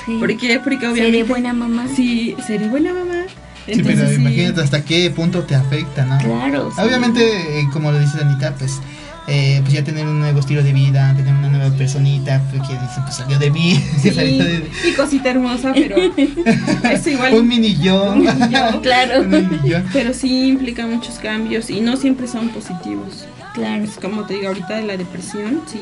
[0.06, 0.18] Sí.
[0.20, 1.12] Porque, porque obviamente...
[1.12, 1.88] ¿Seré buena mamá?
[1.94, 3.24] Sí, seré buena mamá.
[3.66, 6.18] sí, pero imagínate hasta qué punto te afecta, ¿no?
[6.20, 6.72] Claro.
[6.78, 8.82] Obviamente, eh, como lo dice Anita, pues,
[9.28, 12.74] eh, pues ya tener un nuevo estilo de vida, tener una nueva personita, pues que
[12.74, 13.84] dicen, pues salió de mí.
[14.02, 14.70] Sí, de...
[14.88, 15.96] Y cosita hermosa, pero
[16.92, 17.34] es igual.
[17.34, 18.14] un mini yo.
[18.14, 19.22] Un mini yo, claro.
[19.22, 19.80] un mini yo.
[19.92, 23.26] Pero sí implica muchos cambios y no siempre son positivos.
[23.54, 23.84] Claro.
[23.84, 25.82] Es como te digo ahorita de la depresión, sí.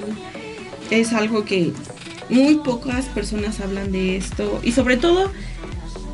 [0.90, 1.74] Es algo que
[2.30, 5.32] muy pocas personas hablan de esto y sobre todo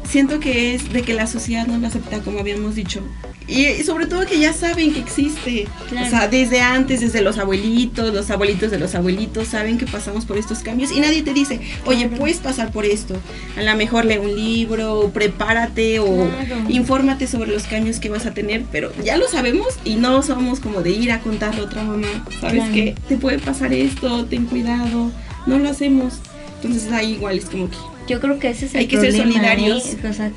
[0.10, 3.02] siento que es de que la sociedad no lo acepta como habíamos dicho.
[3.48, 5.67] Y, sobre todo que ya saben que existe.
[5.91, 10.26] O sea, desde antes, desde los abuelitos, los abuelitos de los abuelitos, saben que pasamos
[10.26, 13.15] por estos cambios y nadie te dice, oye, puedes pasar por esto.
[13.58, 16.28] A lo mejor lee un libro, prepárate o
[16.67, 20.60] infórmate sobre los cambios que vas a tener, pero ya lo sabemos y no somos
[20.60, 22.26] como de ir a contarle a otra mamá.
[22.39, 25.12] ¿Sabes que Te puede pasar esto, ten cuidado.
[25.48, 26.19] No lo hacemos.
[26.62, 27.78] Entonces ahí igual es como que
[28.10, 29.86] yo creo que ese es el Hay que ser solidarios.
[29.86, 30.10] ¿eh?
[30.10, 30.32] O sea,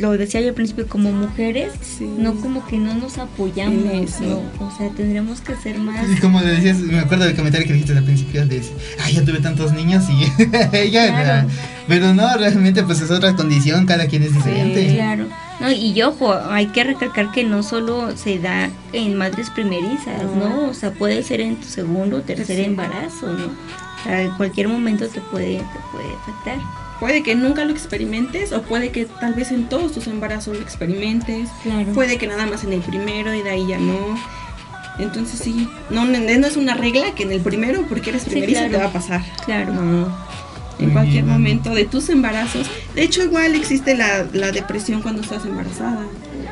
[0.00, 4.40] lo decía yo al principio, como mujeres, no como que no nos apoyamos, ¿no?
[4.58, 6.06] O sea, tendríamos que ser más...
[6.08, 8.62] Sí, como decías, me acuerdo del comentario que dijiste al principio de,
[9.02, 10.24] ay, ya tuve tantos niños y
[10.72, 11.46] ella...
[11.86, 14.88] Pero no, realmente pues es otra condición, cada quien es diferente.
[14.88, 15.26] Sí, claro.
[15.60, 20.70] No, y ojo, hay que recalcar que no solo se da en madres primerizas, ¿no?
[20.70, 23.44] O sea, puede ser en tu segundo o tercer embarazo, ¿no?
[23.44, 26.83] O sea, en cualquier momento te puede, te puede afectar.
[27.00, 30.62] Puede que nunca lo experimentes o puede que tal vez en todos tus embarazos lo
[30.62, 31.48] experimentes.
[31.94, 34.18] Puede que nada más en el primero y de ahí ya no.
[34.98, 38.76] Entonces sí, no, no es una regla que en el primero, porque eres primerizo, te
[38.76, 39.22] va a pasar.
[39.44, 39.72] Claro.
[40.78, 42.68] En cualquier momento de tus embarazos.
[42.94, 46.04] De hecho, igual existe la, la, depresión cuando estás embarazada.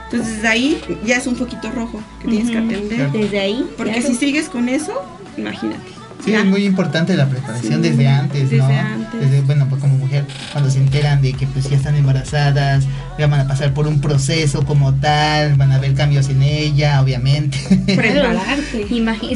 [0.04, 3.10] Entonces, desde ahí ya es un poquito rojo que tienes que atender.
[3.10, 3.68] Desde ahí.
[3.76, 4.92] Porque si sigues con eso,
[5.36, 6.01] imagínate.
[6.24, 8.48] Sí, es muy importante la preparación desde antes, ¿no?
[8.68, 9.46] Desde antes.
[9.46, 12.84] bueno, pues como mujer, cuando se enteran de que pues ya están embarazadas,
[13.18, 17.02] ya van a pasar por un proceso como tal, van a ver cambios en ella,
[17.02, 17.58] obviamente.
[17.96, 18.86] Prepararte.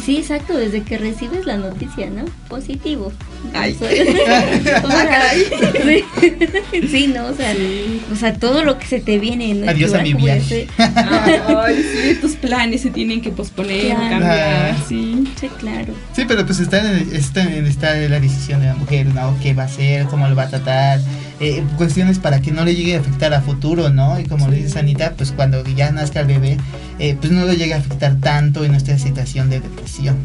[0.00, 2.24] sí, exacto, desde que recibes la noticia, ¿no?
[2.48, 3.12] Positivo.
[3.52, 3.76] Ay.
[6.90, 7.08] Sí.
[7.08, 7.54] no, o sea,
[8.12, 9.70] o sea, todo lo que se te viene, ¿no?
[9.70, 10.68] Adiós a mi viaje.
[10.78, 15.24] Ay, sí, tus planes se tienen que posponer, cambiar, sí.
[15.40, 15.94] Sí, claro.
[16.14, 16.75] Sí, pero pues está
[17.12, 19.36] está en, está la decisión de la mujer, ¿no?
[19.42, 20.06] ¿Qué va a hacer?
[20.06, 21.00] ¿Cómo lo va a tratar?
[21.38, 24.18] Eh, cuestiones para que no le llegue a afectar a futuro, ¿no?
[24.18, 26.56] Y como le dice Anita, pues cuando ya nazca el bebé,
[26.98, 30.16] eh, pues no lo llegue a afectar tanto en nuestra situación de depresión.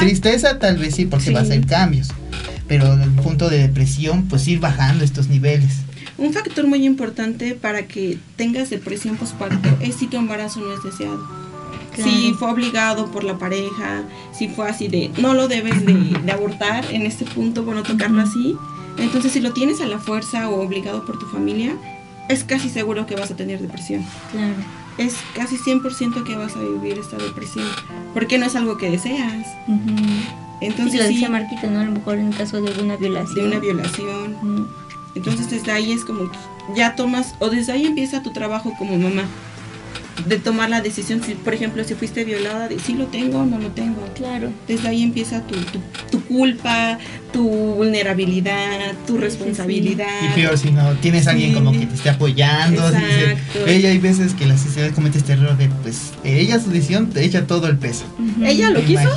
[0.00, 2.08] tristeza tal vez sí, porque va a ser cambios,
[2.66, 5.80] pero el punto de depresión, pues ir bajando estos niveles.
[6.16, 10.82] Un factor muy importante para que tengas depresión postparto es si tu embarazo no es
[10.82, 11.51] deseado.
[11.94, 14.02] Si fue obligado por la pareja,
[14.32, 18.22] si fue así de no lo debes de, abortar en este punto por no tocarlo
[18.22, 18.56] así.
[18.98, 21.74] Entonces si lo tienes a la fuerza o obligado por tu familia,
[22.28, 24.04] es casi seguro que vas a tener depresión.
[24.30, 24.54] Claro.
[24.98, 27.66] Es casi 100% que vas a vivir esta depresión,
[28.12, 29.46] porque no es algo que deseas.
[30.60, 31.80] Entonces, lo decía Marquita, ¿no?
[31.80, 33.36] A lo mejor en caso de alguna violación.
[33.36, 34.68] De una violación.
[35.14, 36.38] Entonces desde ahí es como que
[36.74, 39.24] ya tomas, o desde ahí empieza tu trabajo como mamá
[40.26, 43.46] de tomar la decisión, si, por ejemplo, si fuiste violada, de si lo tengo o
[43.46, 44.00] no lo tengo.
[44.14, 44.50] Claro.
[44.68, 45.54] Desde ahí empieza tu,
[46.10, 46.98] tu, culpa,
[47.32, 50.06] tu vulnerabilidad, tu responsabilidad.
[50.22, 52.82] Y peor si no tienes a alguien como que te esté apoyando.
[53.66, 57.24] ella hay veces que la sociedad comete este error de, pues, ella su decisión te
[57.24, 58.04] echa todo el peso.
[58.44, 59.08] Ella lo quiso,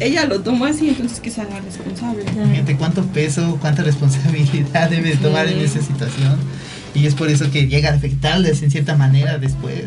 [0.00, 2.24] ella lo tomó así, entonces que sea responsable.
[2.50, 6.38] Fíjate cuánto peso, cuánta responsabilidad debe tomar en esa situación.
[6.94, 9.86] Y es por eso que llega a afectarles en cierta manera después.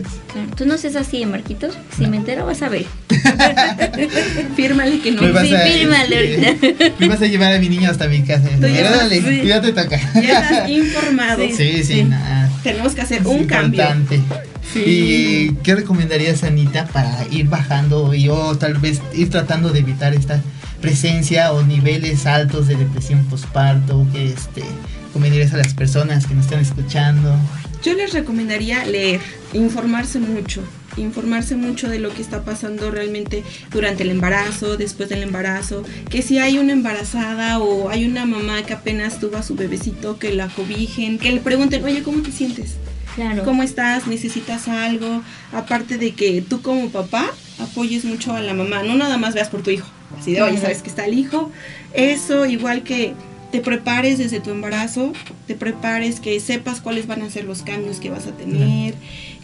[0.58, 1.74] Tú no seas así, Marquitos.
[1.96, 2.86] Si me entero, vas a ver.
[4.56, 5.22] fírmale que no.
[5.22, 6.94] Me sí, fírmale ahorita.
[7.00, 8.50] Me vas a llevar a mi niño hasta mi casa.
[8.60, 9.48] Dale, sí.
[9.48, 10.00] ya te toca.
[10.16, 11.44] Ya estás informado.
[11.56, 12.52] Sí, sí, Nada.
[12.62, 13.86] Tenemos que hacer un cambio.
[14.76, 20.14] ¿Y qué recomendarías, Anita, para ir bajando y o tal vez ir tratando de evitar
[20.14, 20.42] esta
[20.82, 24.64] presencia o niveles altos de depresión postparto que este
[25.18, 27.36] recomendarías a las personas que nos están escuchando?
[27.84, 29.20] Yo les recomendaría leer,
[29.54, 30.62] informarse mucho.
[30.96, 36.24] informarse mucho de lo que está pasando realmente durante el embarazo, después del embarazo, que
[36.24, 40.34] si hay una embarazada o hay una mamá que apenas tuvo a su bebecito, que
[40.34, 42.76] la cobijen, que le pregunten, oye, ¿cómo te sientes?
[43.16, 43.44] Claro.
[43.44, 44.08] ¿Cómo estás?
[44.08, 45.24] ¿Necesitas algo?
[45.52, 49.50] Aparte de que tú como papá apoyes mucho a la mamá, no nada más veas
[49.50, 49.88] por tu hijo,
[50.20, 51.52] así de, oye, sabes que está el hijo.
[51.94, 53.14] Eso, igual que
[53.52, 55.14] te prepares desde tu embarazo,
[55.46, 58.96] te prepares, que sepas cuáles van a ser los cambios que vas a tener,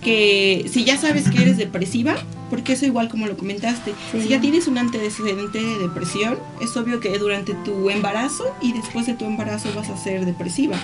[0.04, 2.16] que si ya sabes que eres depresiva,
[2.50, 7.00] porque eso igual como lo comentaste, si ya tienes un antecedente de depresión, es obvio
[7.00, 10.78] que durante tu embarazo y después de tu embarazo vas a ser depresiva.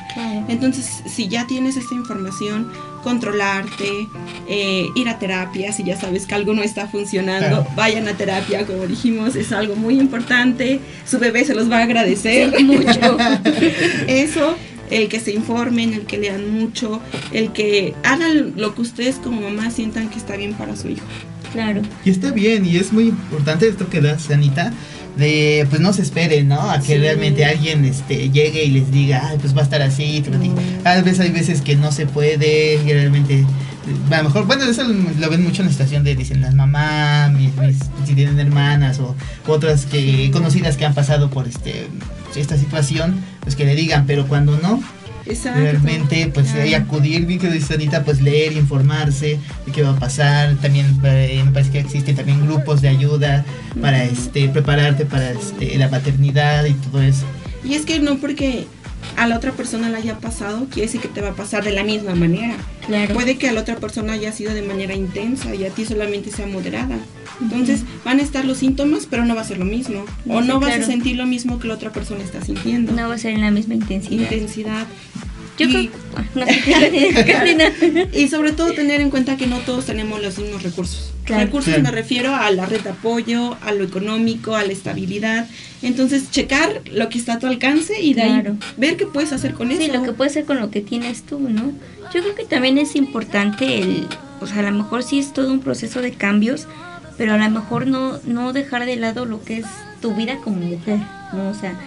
[0.48, 2.72] Entonces, si ya tienes esta información,
[3.04, 4.08] controlarte,
[4.48, 8.66] eh, ir a terapia, si ya sabes que algo no está funcionando, vayan a terapia,
[8.66, 13.18] como dijimos, es algo muy importante, su bebé se los va a agradecer mucho.
[14.08, 14.56] eso
[14.90, 19.42] el que se informen, el que lean mucho, el que hagan lo que ustedes como
[19.42, 21.06] mamá sientan que está bien para su hijo.
[21.54, 21.82] Claro.
[22.06, 24.72] Y está bien, y es muy importante esto que das, Anita,
[25.18, 26.70] de pues no se esperen, ¿no?
[26.70, 30.24] A que realmente alguien este, llegue y les diga, Ay, pues va a estar así.
[30.84, 33.46] A veces hay veces que no se puede, y realmente,
[34.12, 37.32] a lo mejor, bueno, eso lo ven mucho en la estación de, dicen las mamás,
[38.06, 39.16] si tienen hermanas o
[39.48, 41.88] otras que conocidas que han pasado por este
[42.36, 43.16] esta situación,
[43.50, 44.80] pues que le digan, pero cuando no,
[45.56, 49.96] realmente pues hay acudir, bien que dice Anita, pues leer, informarse de qué va a
[49.96, 53.44] pasar, también eh, me parece que existen también grupos de ayuda
[53.82, 57.26] para este prepararte para este, la maternidad y todo eso.
[57.64, 58.68] Y es que no porque
[59.16, 61.72] a la otra persona le haya pasado, quiere decir que te va a pasar de
[61.72, 62.56] la misma manera.
[62.86, 63.14] Claro.
[63.14, 66.32] Puede que a la otra persona haya sido de manera intensa y a ti solamente
[66.32, 66.98] sea moderada.
[67.42, 70.06] Entonces van a estar los síntomas, pero no va a ser lo mismo.
[70.28, 72.92] o no vas a sentir lo mismo que la otra persona está sintiendo.
[72.94, 74.24] No va a ser en la misma intensidad.
[74.24, 74.88] Intensidad.
[75.60, 75.92] Yo y, creo,
[78.14, 81.12] y sobre todo tener en cuenta que no todos tenemos los mismos recursos.
[81.26, 85.48] Recursos me refiero a la red de apoyo, a lo económico, a la estabilidad.
[85.82, 88.44] Entonces, checar lo que está a tu alcance y de ahí
[88.78, 89.82] ver qué puedes hacer con eso.
[89.82, 91.74] Sí, lo que puedes hacer con lo que tienes tú, ¿no?
[92.14, 94.08] Yo creo que también es importante el,
[94.42, 96.68] o sea, a lo mejor sí es todo un proceso de cambios,
[97.18, 99.66] pero a lo mejor no, no dejar de lado lo que es
[100.02, 101.00] tu vida como mujer,
[101.34, 101.50] ¿no?
[101.50, 101.78] O sea,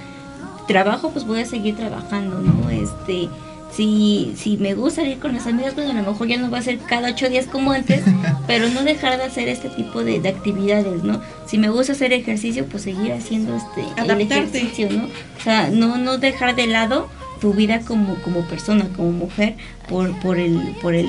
[0.69, 2.71] trabajo, pues voy a seguir trabajando, ¿no?
[2.71, 3.29] Este,
[3.75, 6.59] si, si me gusta salir con las amigas, pues a lo mejor ya no va
[6.59, 8.03] a ser cada ocho días como antes,
[8.47, 11.21] pero no dejar de hacer este tipo de, actividades, ¿no?
[11.47, 15.05] Si me gusta hacer ejercicio, pues seguir haciendo este el ejercicio, ¿no?
[15.05, 17.09] O sea, no, no dejar de lado
[17.41, 19.57] tu vida como, como persona, como mujer,
[19.89, 21.07] por, por, el, por, el,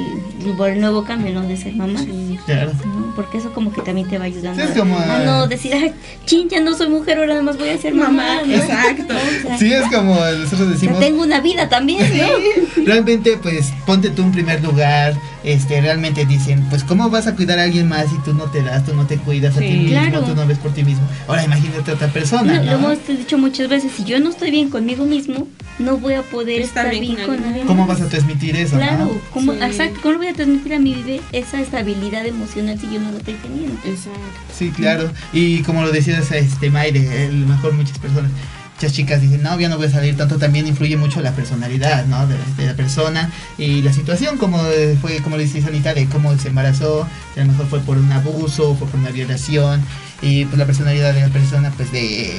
[0.57, 1.41] por el nuevo cambio, ¿no?
[1.43, 1.99] De ser mamá.
[2.45, 2.71] claro.
[3.15, 4.61] Porque eso como que también te va ayudando.
[4.61, 5.93] Sí, es como, a, no decir, ay,
[6.25, 8.41] chin, ya no soy mujer, ahora nada más voy a ser mamá.
[8.47, 9.13] Exacto.
[9.59, 10.99] sí, es como nosotros decimos.
[10.99, 12.83] tengo una vida también, ¿no?
[12.85, 15.13] Realmente, pues, ponte tú en primer lugar.
[15.43, 18.61] Este, realmente dicen, pues, ¿cómo vas a cuidar a alguien más si tú no te
[18.61, 21.05] das, tú no te cuidas a ti mismo, tú no ves por ti mismo?
[21.27, 22.63] Ahora imagínate a otra persona.
[22.63, 25.47] Lo hemos dicho muchas veces, si yo no estoy bien conmigo mismo,
[25.79, 27.63] no voy a poder estar, bien, con nadie.
[27.63, 28.62] ¿Cómo vas a transmitir eso?
[28.71, 32.99] Claro, ¿cómo, exacto, ¿cómo voy a transmitir a mi bebé esa estabilidad emocional si yo
[32.99, 33.75] no lo estoy teniendo?
[33.85, 34.19] Exacto.
[34.57, 35.11] Sí, claro.
[35.31, 38.31] Y como lo decías, este Mayre, a lo mejor muchas personas
[38.75, 42.05] muchas chicas dicen, no, ya no voy a salir tanto, también influye mucho la personalidad,
[42.07, 42.25] ¿no?
[42.27, 44.59] De, la persona y la situación, como
[45.01, 47.03] fue, como le dice Anita, de cómo se embarazó,
[47.35, 49.81] a lo mejor fue por un abuso, fue por una violación,
[50.21, 52.31] y pues la personalidad de la persona pues de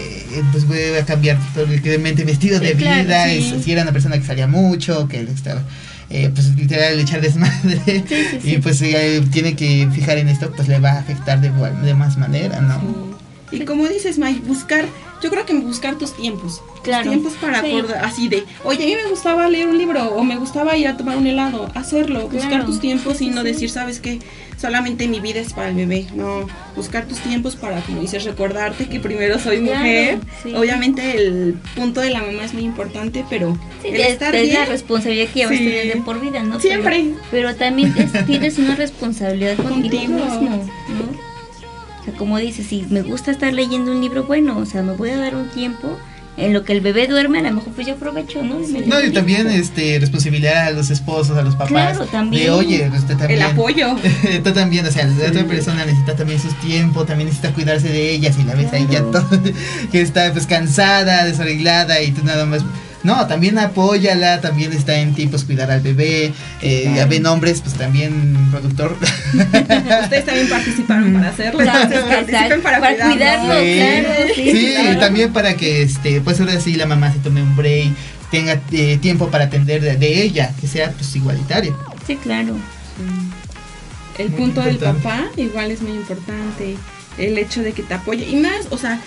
[0.53, 5.07] pues voy a cambiar totalmente vestido de vida si era una persona que salía mucho
[5.07, 5.63] que estaba
[6.11, 8.05] eh, pues literal echar desmadre.
[8.45, 11.95] Y pues eh, tiene que fijar en esto pues le va a afectar de, de
[11.95, 13.15] más manera no
[13.55, 14.85] y como dices Mike buscar
[15.23, 16.61] yo creo que buscar tus tiempos.
[16.83, 17.09] Claro.
[17.09, 20.37] tiempos para acordar, así de, oye, a mí me gustaba leer un libro o me
[20.37, 24.19] gustaba ir a tomar un helado, hacerlo, buscar tus tiempos y no decir, sabes qué,
[24.65, 28.87] solamente mi vida es para el bebé, no, buscar tus tiempos para, como dices, recordarte
[28.87, 30.21] que primero soy mujer.
[30.57, 35.29] Obviamente el punto de la mamá es muy importante, pero el estar es la responsabilidad
[35.29, 36.59] que llevas tener de por vida, ¿no?
[36.61, 37.13] Siempre.
[37.31, 37.95] Pero, también
[38.27, 42.01] tienes una responsabilidad contigo, mismo, ¿no?
[42.01, 44.95] O sea, como dices, si me gusta estar leyendo un libro, bueno, o sea, me
[44.95, 45.99] voy a dar un tiempo
[46.37, 48.59] en lo que el bebé duerme, a lo mejor pues yo aprovecho, ¿no?
[48.59, 51.69] no, y también este responsabilidad a los esposos, a los papás.
[51.69, 52.45] Claro, también.
[52.45, 53.41] De, oye, usted también.
[53.41, 53.97] El apoyo.
[54.45, 58.11] tú también, o sea, la otra persona necesita también sus tiempos, también necesita cuidarse de
[58.11, 59.29] ella, si la ves ahí ya todo,
[59.93, 62.65] que está pues cansada, desarreglada y tú nada más
[63.05, 66.33] no, también apóyala, también está en ti pues cuidar al bebé.
[66.63, 68.97] Eh, ya ven hombres, pues también productor.
[69.35, 71.65] Ustedes también participaron para hacerlo.
[71.65, 74.09] participen para, para cuidarlo, claro.
[74.35, 77.93] Sí, sí también para que este, pues ahora sí la mamá se tome un break,
[78.31, 81.79] tenga eh, tiempo para atender de, ella, que sea pues igualitario.
[82.07, 82.57] Sí, claro.
[84.17, 86.77] El punto del papá igual es muy importante.
[87.19, 88.27] El hecho de que te apoye.
[88.27, 88.99] Y más, o sea,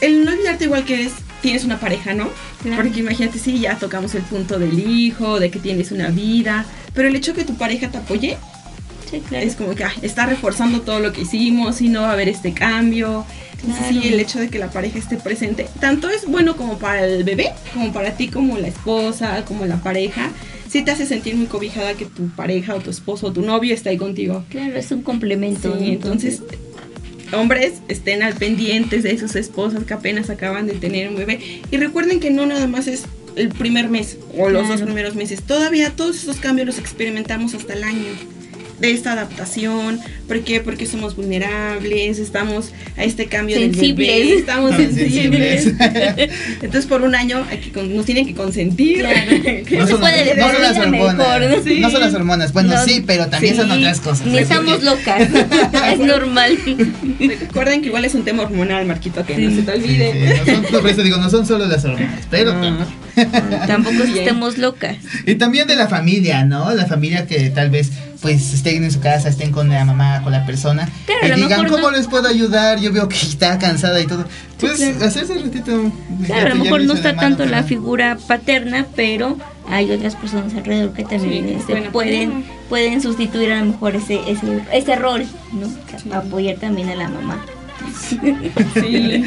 [0.00, 2.28] el no olvidarte igual que eres, tienes una pareja, ¿no?
[2.76, 6.66] Porque imagínate, sí, ya tocamos el punto del hijo, de que tienes una vida.
[6.94, 8.36] Pero el hecho de que tu pareja te apoye,
[9.32, 12.52] es como que está reforzando todo lo que hicimos y no va a haber este
[12.52, 13.24] cambio.
[13.88, 17.24] Sí, el hecho de que la pareja esté presente, tanto es bueno como para el
[17.24, 20.30] bebé, como para ti, como la esposa, como la pareja.
[20.68, 23.74] Sí te hace sentir muy cobijada que tu pareja o tu esposo o tu novio
[23.74, 24.44] está ahí contigo.
[24.50, 25.76] Claro, es un complemento.
[25.78, 26.42] Sí, entonces,
[27.32, 31.62] hombres estén al pendientes de sus esposas que apenas acaban de tener un bebé.
[31.70, 33.04] Y recuerden que no nada más es
[33.36, 35.42] el primer mes o los dos primeros meses.
[35.42, 38.37] Todavía todos esos cambios los experimentamos hasta el año
[38.80, 40.00] de esta adaptación.
[40.26, 40.60] ¿Por qué?
[40.60, 44.28] Porque somos vulnerables, estamos a este cambio sensibles.
[44.28, 45.66] de estamos sensibles.
[46.62, 47.46] Entonces por un año
[47.88, 49.06] nos tienen que consentir.
[49.78, 51.64] No, son, las hormonas.
[51.66, 52.52] No son las hormonas.
[52.52, 54.26] Bueno, sí, pero también son otras cosas.
[54.26, 55.28] Ni estamos locas.
[55.92, 56.58] es normal.
[57.18, 60.42] Recuerden que igual es un tema hormonal, Marquito, que no se te olvide.
[60.72, 62.54] No, por eso digo, no son solo las hormonas, pero
[63.66, 64.96] tampoco estemos locas.
[65.26, 66.72] Y también de la familia, ¿no?
[66.74, 67.90] La familia que tal vez
[68.20, 70.88] pues estén en su casa, estén con la mamá, con la persona,
[71.22, 72.80] y digan, ¿cómo les puedo ayudar?
[72.80, 74.24] Yo veo que está cansada y todo.
[74.58, 75.92] Pues hacerse un ratito.
[76.26, 79.38] Claro, a lo mejor no está tanto la figura paterna, pero
[79.68, 84.62] hay otras personas alrededor que también este, pueden pueden sustituir a lo mejor ese ese,
[84.72, 85.68] ese rol, ¿no?
[86.16, 87.44] Apoyar también a la mamá.
[88.08, 89.24] Sí.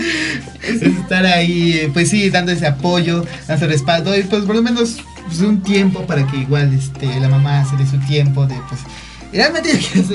[0.82, 4.98] estar ahí, pues sí, dando ese apoyo, dando respaldo y pues por lo menos
[5.28, 8.82] pues, un tiempo para que igual este, la mamá se dé su tiempo de pues
[9.32, 9.70] realmente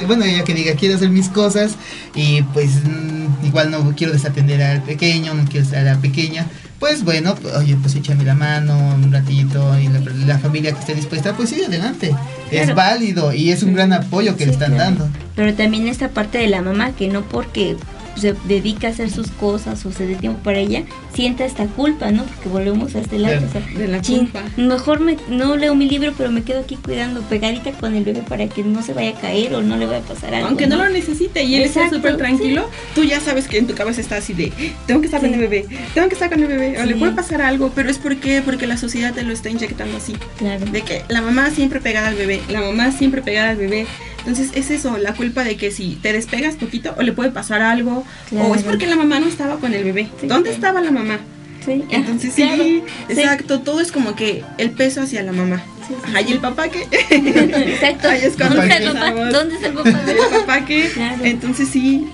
[0.07, 1.77] bueno ella que diga quiero hacer mis cosas
[2.15, 6.47] y pues mm, igual no quiero desatender al pequeño no quiero estar a la pequeña
[6.79, 9.89] pues bueno oye pues échame la mano un ratito y
[10.27, 12.15] la, familia que esté dispuesta pues sí adelante.
[12.51, 15.09] Es válido y es un gran apoyo que le están dando.
[15.35, 17.77] Pero también esta parte de la mamá que no porque
[18.17, 22.11] se dedica a hacer sus cosas o se dé tiempo para ella, sienta esta culpa,
[22.11, 22.25] ¿no?
[22.25, 23.47] Porque volvemos a este lado.
[23.77, 24.43] de la culpa.
[24.57, 28.23] Mejor me, no leo mi libro, pero me quedo aquí cuidando, pegadita con el bebé
[28.23, 30.49] para que no se vaya a caer o no le vaya a pasar algo.
[30.49, 33.75] Aunque no, lo necesite y él está súper tranquilo, tú ya sabes que en tu
[33.75, 34.53] cabeza está así de,
[34.87, 37.13] tengo que estar con el bebé, tengo que estar con el bebé, o le puede
[37.13, 40.15] pasar algo, pero es porque, porque la sociedad te lo está inyectando así.
[40.39, 40.65] Claro.
[40.67, 43.87] De que la mamá siempre pegada al bebé, la mamá siempre pegada al bebé
[44.27, 47.63] entonces es eso, la culpa de que si te despegas poquito o le puede pasar
[47.63, 50.09] algo, o es porque la mamá no estaba con el bebé.
[50.25, 51.21] ¿Dónde estaba la mamá?
[51.65, 51.85] Sí.
[51.91, 55.63] Entonces sí, exacto, todo es como que el peso hacia la mamá.
[56.03, 56.89] Ajá, ¿y el papá qué?
[57.11, 58.09] Exacto.
[58.09, 59.31] ¿Dónde, está el papá?
[59.31, 59.91] ¿Dónde está el papá?
[60.09, 60.91] ¿El papá qué?
[61.23, 62.09] Entonces sí,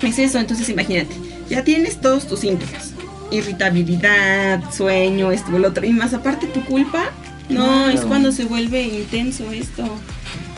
[0.00, 0.38] es eso.
[0.38, 1.12] Entonces imagínate,
[1.50, 2.92] ya tienes todos tus síntomas.
[3.32, 5.84] Irritabilidad, sueño, esto, el otro.
[5.84, 7.10] Y más aparte tu culpa,
[7.48, 9.98] no, es cuando se vuelve intenso esto.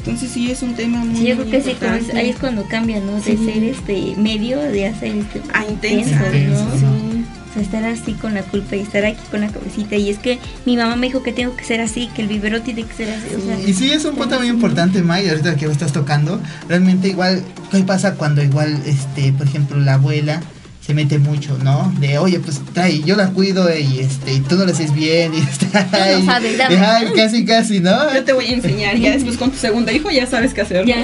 [0.04, 1.76] Entonces sí es un tema muy, sí, yo creo que sí,
[2.14, 3.14] ahí es cuando cambia, ¿no?
[3.14, 6.78] De ser este medio, de hacer este ah, intensa, ¿no?
[6.78, 7.24] Sí.
[7.48, 9.96] O sea, estar así con la culpa y estar aquí con la cabecita.
[9.96, 12.60] Y es que mi mamá me dijo que tengo que ser así, que el vivero
[12.60, 13.34] tiene que ser así.
[13.34, 16.38] O sea, y sí, es un punto muy importante, May, ahorita que lo estás tocando.
[16.68, 20.42] Realmente igual, ¿qué pasa cuando igual, este, por ejemplo, la abuela
[20.84, 21.94] se mete mucho, ¿no?
[21.98, 25.32] De, oye, pues trae, yo la cuido y este, y tú no lo haces bien
[25.32, 25.86] y está
[26.20, 28.12] no sabes, casi, casi, ¿no?
[28.12, 30.84] Yo te voy a enseñar, ya después con tu segundo hijo ya sabes qué hacer.
[30.84, 30.96] Ya,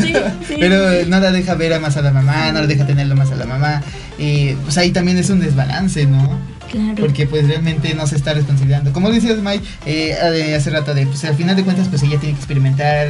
[0.00, 0.12] sí,
[0.46, 0.54] sí.
[0.60, 3.32] Pero no la deja ver a más a la mamá, no la deja tenerlo más
[3.32, 3.82] a la mamá.
[4.16, 6.38] Y pues ahí también es un desbalance, ¿no?
[6.70, 6.94] Claro.
[7.00, 8.92] Porque pues realmente no se está responsabilizando.
[8.92, 12.34] Como decías Mike eh, hace rato, de, pues al final de cuentas pues ella tiene
[12.34, 13.08] que experimentar,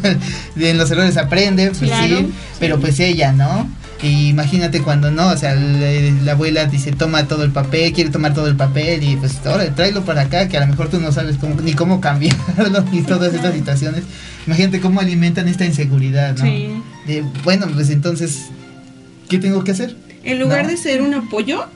[0.56, 3.68] en los errores aprende, pues sí, pero pues ella, ¿no?
[4.02, 8.34] Y imagínate cuando no, o sea, la, abuela dice toma todo el papel, quiere tomar
[8.34, 11.12] todo el papel y pues ahora tráelo para acá, que a lo mejor tú no
[11.12, 14.02] sabes cómo, ni cómo cambiarlo ni todas estas situaciones.
[14.44, 16.44] Imagínate cómo alimentan esta inseguridad, ¿no?
[16.44, 17.22] Sí.
[17.44, 18.46] bueno, pues entonces,
[19.28, 19.96] ¿qué tengo que hacer?
[20.24, 21.66] En lugar de ser un apoyo,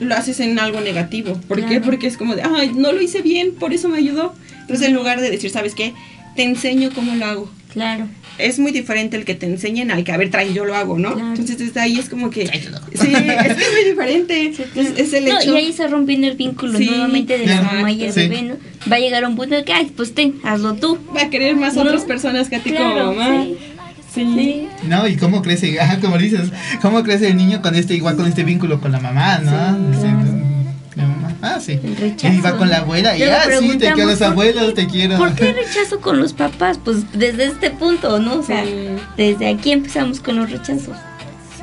[0.00, 1.40] lo haces en algo negativo.
[1.48, 1.80] ¿Por qué?
[1.80, 4.34] Porque es como de, ay, no lo hice bien, por eso me ayudó.
[4.60, 5.94] Entonces, en lugar de decir, ¿sabes qué?
[6.36, 7.50] Te enseño cómo lo hago.
[7.72, 8.06] Claro
[8.38, 10.98] es muy diferente el que te enseñen al que, a ver, trae, yo lo hago,
[10.98, 11.18] ¿no?
[11.18, 12.46] Entonces desde ahí es como que...
[12.46, 14.52] Sí, es que es muy diferente.
[14.74, 15.52] es, el hecho...
[15.52, 18.54] y ahí se rompiendo el vínculo nuevamente de la mamá y el bebé, ¿no?
[18.90, 20.98] Va a llegar a un punto de que, ay, pues ten, hazlo tú.
[21.16, 23.46] Va a querer más otras personas que a ti como mamá.
[24.14, 24.68] Sí.
[24.84, 28.44] No, y cómo crece, como dices, cómo crece el niño con este, igual con este
[28.44, 30.53] vínculo con la mamá, ¿no?
[31.42, 31.78] Ah, sí.
[32.22, 35.16] Y va con la abuela y ah, sí, te quiero los abuelos, te quiero.
[35.16, 36.78] ¿Por qué rechazo con los papás?
[36.82, 38.36] Pues desde este punto, ¿no?
[38.36, 38.64] O sea,
[39.16, 40.96] desde aquí empezamos con los rechazos.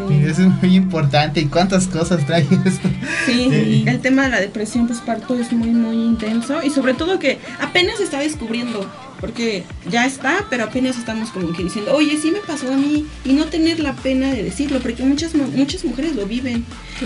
[0.09, 1.41] es muy importante.
[1.41, 2.89] ¿Y cuántas cosas trae esto?
[3.25, 7.39] Sí, el tema de la depresión postparto es muy, muy intenso y sobre todo que
[7.59, 8.89] apenas se está descubriendo
[9.21, 13.05] porque ya está, pero apenas estamos como que diciendo, oye, sí me pasó a mí,
[13.23, 16.65] y no tener la pena de decirlo, porque muchas, muchas mujeres lo viven,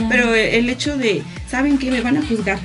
[0.09, 2.59] pero el hecho de, ¿saben que Me van a juzgar,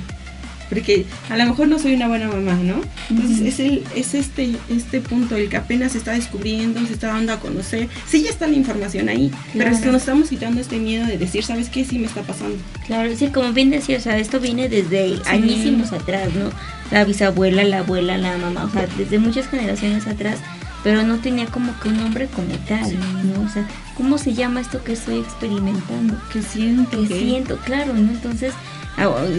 [0.71, 2.75] porque a lo mejor no soy una buena mamá, ¿no?
[3.09, 7.07] Entonces es, el, es este, este punto, el que apenas se está descubriendo, se está
[7.07, 10.61] dando a conocer, sí ya está la información ahí, pero es que nos estamos quitando
[10.61, 11.83] este miedo de decir, ¿sabes qué?
[11.83, 12.55] Sí me está pasando.
[12.87, 16.49] Claro, sí, como bien decía, o sea, esto viene desde añísimos atrás, ¿no?
[16.89, 20.39] La bisabuela, la abuela, la mamá, o sea, desde muchas generaciones atrás
[20.83, 22.91] pero no tenía como que un nombre como tal,
[23.23, 23.41] ¿no?
[23.45, 26.17] O sea, ¿cómo se llama esto que estoy experimentando?
[26.33, 27.01] Que siento.
[27.01, 28.11] Que siento, claro, ¿no?
[28.11, 28.53] Entonces,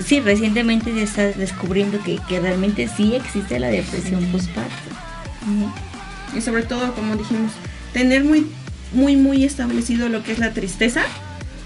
[0.05, 4.73] sí, recientemente ya estás descubriendo que, realmente sí existe la depresión postparto.
[6.37, 7.53] Y sobre todo, como dijimos,
[7.93, 8.47] tener muy,
[8.93, 11.05] muy, muy establecido lo que es la tristeza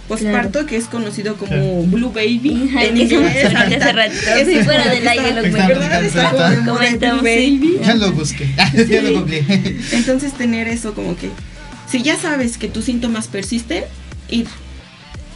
[0.08, 2.70] postparto, que es conocido como Blue Baby.
[2.80, 7.22] en inglés, hace fuera del aire lo comentamos.
[7.22, 7.80] Baby.
[7.82, 8.48] Ya lo busqué,
[8.88, 9.44] ya lo googleé.
[9.92, 11.30] Entonces tener eso como que,
[11.90, 13.84] si ya sabes que tus síntomas persisten,
[14.30, 14.46] ir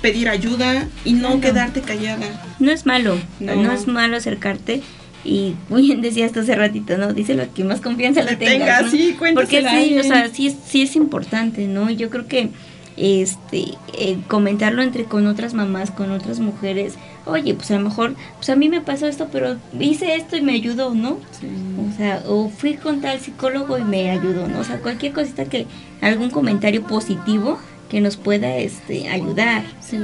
[0.00, 2.26] pedir ayuda y no quedarte callada.
[2.58, 3.72] No es malo, no.
[3.72, 4.82] es malo acercarte.
[5.22, 7.12] Y muy bien decías hace ratito, ¿no?
[7.12, 8.90] Dice lo que más confianza le tengas.
[8.90, 11.90] Tenga, sí, Porque sí, o sea, sí, sí es importante, ¿no?
[11.90, 12.48] Yo creo que
[12.96, 16.94] este eh, comentarlo entre con otras mamás, con otras mujeres,
[17.24, 20.42] oye, pues a lo mejor, pues a mí me pasó esto, pero hice esto y
[20.42, 21.12] me ayudó, ¿no?
[21.12, 24.60] O sea, o fui con tal psicólogo y me ayudó, ¿no?
[24.60, 25.66] O sea, cualquier cosita que,
[26.00, 27.58] algún comentario positivo
[27.90, 29.64] que nos pueda este ayudar.
[29.80, 29.98] Sí.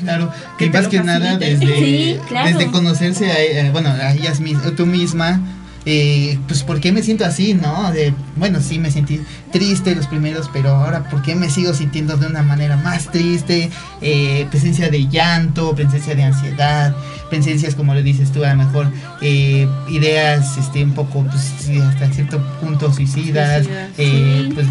[0.00, 4.86] Claro, que más que nada desde, desde conocerse a, eh, bueno, a ellas mismas, tú
[4.86, 5.40] misma,
[5.86, 7.90] eh, pues ¿por qué me siento así, no?
[7.92, 9.20] De, bueno, sí me sentí
[9.52, 13.70] triste los primeros, pero ahora ¿por qué me sigo sintiendo de una manera más triste?
[14.02, 16.94] Eh, presencia de llanto, presencia de ansiedad,
[17.30, 22.12] presencias como le dices tú, a lo mejor eh, ideas este, un poco, pues hasta
[22.12, 23.66] cierto punto suicidas,
[23.96, 24.66] pues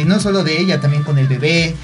[0.00, 1.74] y no solo de ella, también con el bebé,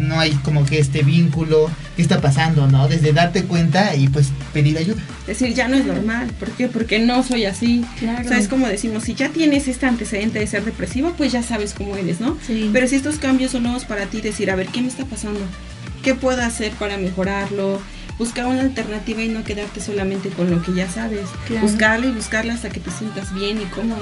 [0.00, 2.88] no hay como que este vínculo, ¿qué está pasando, no?
[2.88, 5.02] Desde darte cuenta y pues pedir ayuda.
[5.22, 6.68] Es decir, ya no es normal, ¿por qué?
[6.68, 7.84] Porque no soy así.
[7.96, 11.42] O sea, es como decimos, si ya tienes este antecedente de ser depresivo, pues ya
[11.42, 12.38] sabes cómo eres, ¿no?
[12.72, 15.40] Pero si estos cambios son nuevos para ti, decir, a ver, ¿qué me está pasando?
[16.02, 17.80] ¿Qué puedo hacer para mejorarlo?
[18.18, 21.26] Buscar una alternativa y no quedarte solamente con lo que ya sabes.
[21.60, 24.00] Buscarla y buscarla hasta que te sientas bien y cómoda.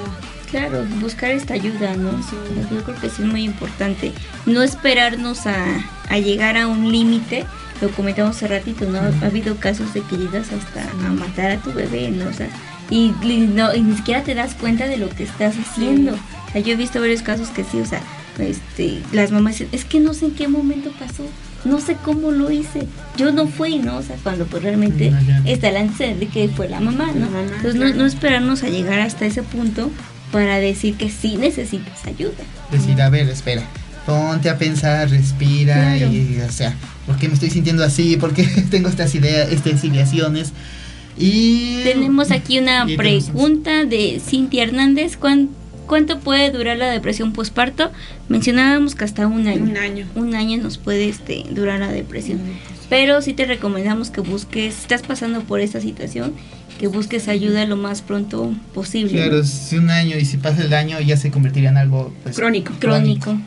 [0.50, 2.10] Claro, buscar esta ayuda, ¿no?
[2.70, 4.12] Yo creo que sí es muy importante.
[4.44, 5.64] No esperarnos a,
[6.10, 7.46] a llegar a un límite,
[7.80, 8.98] lo comentamos hace ratito, ¿no?
[8.98, 12.28] Ha habido casos de que llegas hasta a matar a tu bebé, ¿no?
[12.28, 12.48] O sea,
[12.90, 13.14] y,
[13.54, 16.12] no, y ni siquiera te das cuenta de lo que estás haciendo.
[16.12, 18.02] O sea, yo he visto varios casos que sí, o sea,
[18.38, 21.24] este, las mamás dicen, es que no sé en qué momento pasó,
[21.64, 22.86] no sé cómo lo hice,
[23.16, 23.98] yo no fui, ¿no?
[23.98, 25.12] O sea, cuando pues realmente
[25.44, 27.26] está el antecedente de que fue la mamá, ¿no?
[27.38, 29.90] Entonces no, no esperarnos a llegar hasta ese punto
[30.32, 32.44] para decir que sí necesitas ayuda.
[32.70, 33.62] Decir, a ver, espera,
[34.06, 36.74] ponte a pensar, respira y, o sea,
[37.06, 38.16] ¿por qué me estoy sintiendo así?
[38.16, 40.52] ¿Por qué tengo estas ideas, estas ideaciones?
[41.18, 45.18] Y tenemos aquí una pregunta de Cintia Hernández.
[45.18, 45.52] ¿Cuánto,
[46.22, 47.90] puede durar la depresión postparto?
[48.28, 49.62] Mencionábamos que hasta un año.
[49.64, 50.06] Un año.
[50.14, 52.40] Un año nos puede este, durar la depresión.
[52.88, 56.34] Pero sí te recomendamos que busques, si estás pasando por esta situación,
[56.78, 59.12] que busques ayuda lo más pronto posible.
[59.12, 62.36] Claro, si un año y si pasa el año ya se convertiría en algo pues,
[62.36, 62.72] crónico.
[62.80, 63.38] Crónico,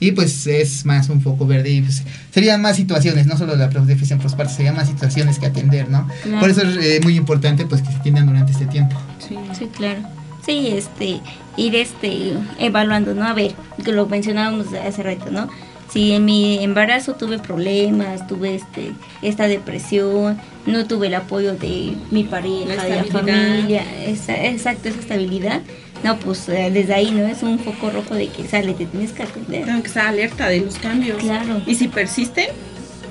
[0.00, 3.68] Y pues es más un foco verde y pues serían más situaciones, no solo la
[3.68, 6.08] depresión postparto, serían más situaciones que atender, ¿no?
[6.38, 8.96] Por eso es eh, muy importante pues que se atiendan durante este tiempo.
[9.18, 10.00] Sí, sí, claro.
[10.48, 11.20] Sí, este,
[11.58, 13.26] ir este, evaluando, ¿no?
[13.26, 13.52] A ver,
[13.84, 15.46] que lo mencionábamos hace rato, ¿no?
[15.90, 21.94] si en mi embarazo tuve problemas, tuve este esta depresión, no tuve el apoyo de
[22.10, 25.60] mi pareja, de la familia, exacto, esa estabilidad.
[26.02, 29.12] No, pues eh, desde ahí no es un foco rojo de que sale, te tienes
[29.12, 29.66] que atender.
[29.66, 31.18] Tengo que estar alerta de los cambios.
[31.18, 31.60] Claro.
[31.66, 32.46] Y si persisten,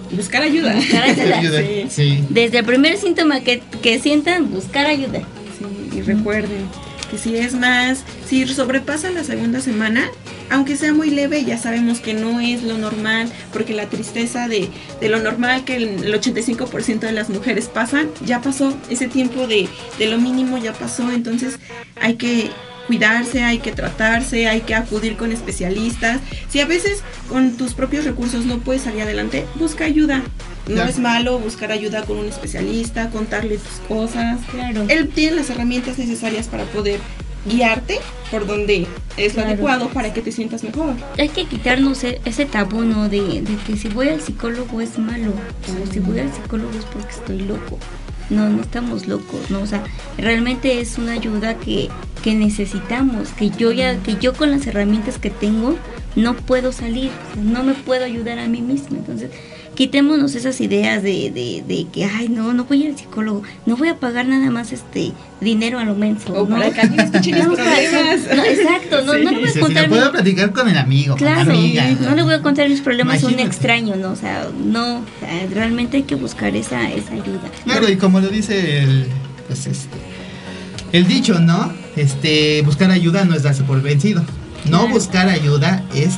[0.09, 0.73] buscar ayuda.
[0.73, 1.61] Buscar ayuda.
[1.89, 2.23] sí.
[2.29, 5.19] Desde el primer síntoma que, que sientan, buscar ayuda.
[5.59, 6.65] Sí, y recuerden
[7.09, 10.09] que si es más, si sobrepasa la segunda semana,
[10.49, 14.69] aunque sea muy leve, ya sabemos que no es lo normal, porque la tristeza de,
[14.99, 19.67] de lo normal que el, 85% de las mujeres pasan, ya pasó, ese tiempo de,
[19.99, 21.59] de lo mínimo ya pasó, entonces
[21.99, 22.49] hay que
[22.87, 26.19] cuidarse, hay que tratarse, hay que acudir con especialistas.
[26.49, 30.23] Si a veces con tus propios recursos no puedes salir adelante, busca ayuda.
[30.67, 34.39] No es malo buscar ayuda con un especialista, contarle tus cosas.
[34.51, 34.85] Claro.
[34.89, 36.99] Él tiene las herramientas necesarias para poder
[37.45, 40.95] guiarte por donde es lo adecuado para que te sientas mejor.
[41.17, 43.09] Hay que quitarnos e-, ese tabú, ¿no?
[43.09, 47.11] De, que si voy al psicólogo es malo, o si voy al psicólogo es porque
[47.11, 47.79] estoy loco.
[48.29, 49.61] No, no estamos locos, ¿no?
[49.61, 49.83] O sea,
[50.17, 51.89] realmente es una ayuda que,
[52.23, 55.75] que necesitamos, que yo ya, que yo con las herramientas que tengo
[56.15, 57.11] no puedo salir,
[57.41, 58.97] no me puedo ayudar a mí misma.
[58.97, 59.31] Entonces,
[59.77, 63.89] quitémonos esas ideas de, de, de, que, ay, no, no voy al psicólogo, no voy
[63.89, 66.33] a pagar nada más este dinero a lo menso.
[66.33, 66.55] O ¿no?
[66.55, 68.21] para que alguien escuche mis problemas.
[68.35, 69.83] No, exacto, no, no le voy a contar.
[69.83, 71.89] Si puedo platicar con el amigo, claro, con la amiga.
[72.01, 74.13] No le voy a contar mis problemas a un extraño, ¿no?
[74.13, 75.05] O sea, no,
[75.53, 77.51] realmente hay que buscar esa, esa ayuda.
[77.63, 79.05] Claro, y como lo dice el,
[79.45, 79.97] pues este,
[80.91, 81.71] el dicho, ¿no?
[81.95, 84.23] Este, buscar ayuda no es darse por vencido.
[84.67, 86.15] No buscar ayuda es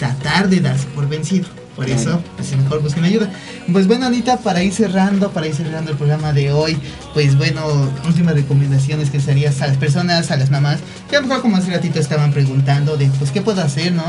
[0.00, 1.57] tratar de darse por vencido.
[1.78, 3.30] Por eso, pues mejor busquen ayuda.
[3.70, 6.76] Pues bueno, Anita, para ir cerrando, para ir cerrando el programa de hoy,
[7.14, 7.62] pues bueno,
[8.04, 11.56] últimas recomendaciones que serías a las personas, a las mamás, que a lo mejor como
[11.56, 14.02] hace ratito estaban preguntando de, pues, ¿qué puedo hacer, no?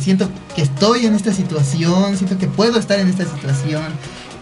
[0.00, 3.82] siento que estoy en esta situación, siento que puedo estar en esta situación.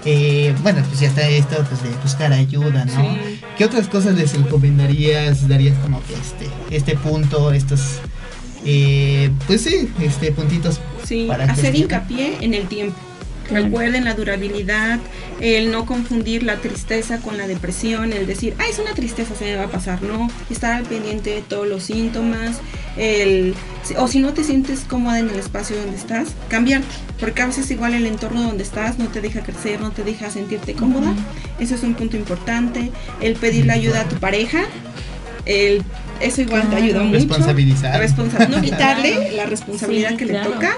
[0.05, 3.17] Eh, bueno, pues ya está esto pues, de buscar ayuda, ¿no?
[3.57, 8.01] ¿Qué otras cosas les recomendarías, darías como que este, este punto, estos
[8.65, 10.81] eh, pues sí, este puntitos.
[11.05, 12.97] Sí, para hacer hincapié en el tiempo.
[13.51, 14.99] Recuerden la durabilidad,
[15.41, 19.47] el no confundir la tristeza con la depresión, el decir, ah, es una tristeza, se
[19.47, 22.61] me va a pasar, no, estar al pendiente de todos los síntomas,
[22.99, 23.55] el,
[23.97, 26.89] o si no te sientes cómoda en el espacio donde estás, cambiarte,
[27.19, 30.29] porque a veces igual el entorno donde estás no te deja crecer, no te deja
[30.29, 31.15] sentirte cómoda,
[31.59, 32.91] eso es un punto importante,
[33.23, 34.67] el pedirle ayuda a tu pareja,
[35.47, 35.83] el
[36.21, 37.19] eso igual te ayuda mucho.
[37.19, 38.49] Responsabilizar.
[38.51, 40.77] no quitarle la responsabilidad que le toca.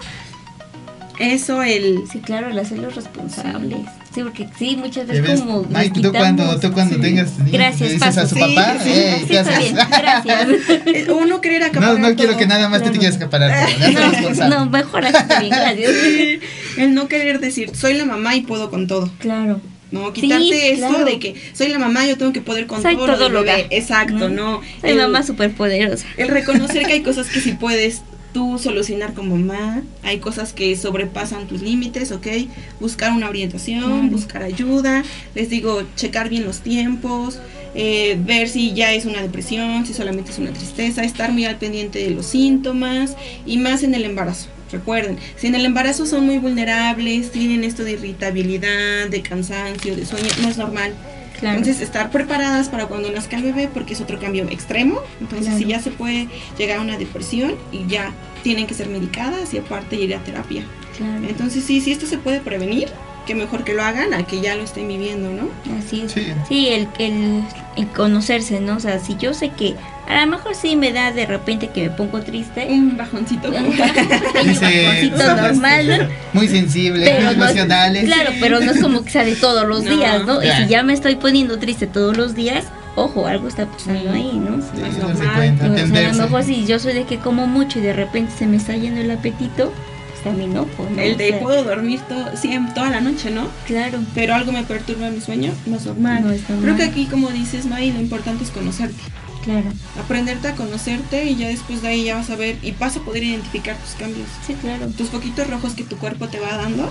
[1.18, 2.04] Eso, el...
[2.10, 3.80] Sí, claro, el hacerlos responsables.
[4.14, 8.26] Sí, porque sí, muchas veces como Mike, tú cuando, tú cuando tengas gracias, dices a
[8.26, 11.08] su papá, sí, hey, Bien, gracias.
[11.08, 13.68] Uno querer acaparar No, no quiero que nada más te quieras acaparar.
[14.36, 15.90] No, no, mejor así gracias.
[16.78, 19.10] El no querer decir, soy la mamá y puedo con todo.
[19.18, 19.60] Claro.
[19.90, 20.12] ¿No?
[20.12, 23.42] Quitarte esto de que soy la mamá, yo tengo que poder con todo, todo lo
[23.42, 23.66] bebé.
[23.70, 24.60] Exacto, ¿no?
[24.80, 26.06] Soy mamá superpoderosa.
[26.16, 30.76] El reconocer que hay cosas que sí puedes tú solucionar como mamá, hay cosas que
[30.76, 32.26] sobrepasan tus límites, ¿ok?
[32.78, 35.02] Buscar una orientación, buscar ayuda,
[35.34, 37.40] les digo, checar bien los tiempos,
[37.74, 41.56] eh, ver si ya es una depresión, si solamente es una tristeza, estar muy al
[41.56, 43.16] pendiente de los síntomas
[43.46, 44.48] y más en el embarazo.
[44.72, 50.06] Recuerden, si en el embarazo son muy vulnerables, tienen esto de irritabilidad, de cansancio, de
[50.06, 50.94] sueño, no es normal.
[51.42, 55.00] Entonces, estar preparadas para cuando nazca el bebé, porque es otro cambio extremo.
[55.20, 58.12] Entonces, si ya se puede llegar a una depresión y ya
[58.42, 60.64] tienen que ser medicadas y aparte ir a terapia.
[61.26, 62.88] Entonces, sí, si esto se puede prevenir,
[63.26, 65.48] que mejor que lo hagan a que ya lo estén viviendo, ¿no?
[65.78, 66.12] Así es.
[66.48, 67.42] Sí, el, el,
[67.76, 68.76] el, conocerse, ¿no?
[68.76, 69.76] O sea, si yo sé que
[70.10, 72.66] a lo mejor sí me da de repente que me pongo triste.
[72.68, 73.48] Un bajoncito.
[73.48, 76.10] Un bajoncito normal.
[76.32, 78.04] Muy sensible, muy emocionales.
[78.04, 80.42] claro, pero no es como que sale todos los días, ¿no?
[80.42, 82.64] Y si ya me estoy poniendo triste todos los días,
[82.96, 84.60] ojo, algo está pasando ahí, ¿no?
[84.60, 84.82] Sí,
[85.36, 87.92] cuenta, o sea, a lo mejor si yo soy de que como mucho y de
[87.92, 89.72] repente se me está yendo el apetito,
[90.10, 93.48] pues también no, pues, El de puedo dormir todo, siempre, toda la noche, ¿no?
[93.66, 94.00] Claro.
[94.14, 96.22] Pero algo me perturba mi sueño, no es normal.
[96.24, 96.64] No es normal.
[96.64, 99.00] Creo que aquí, como dices, May, lo importante es conocerte.
[99.44, 99.70] Claro.
[99.98, 103.00] Aprenderte a conocerte y ya después de ahí ya vas a ver y vas a
[103.00, 104.28] poder identificar tus cambios.
[104.46, 104.86] Sí, claro.
[104.88, 106.90] Tus poquitos rojos que tu cuerpo te va dando.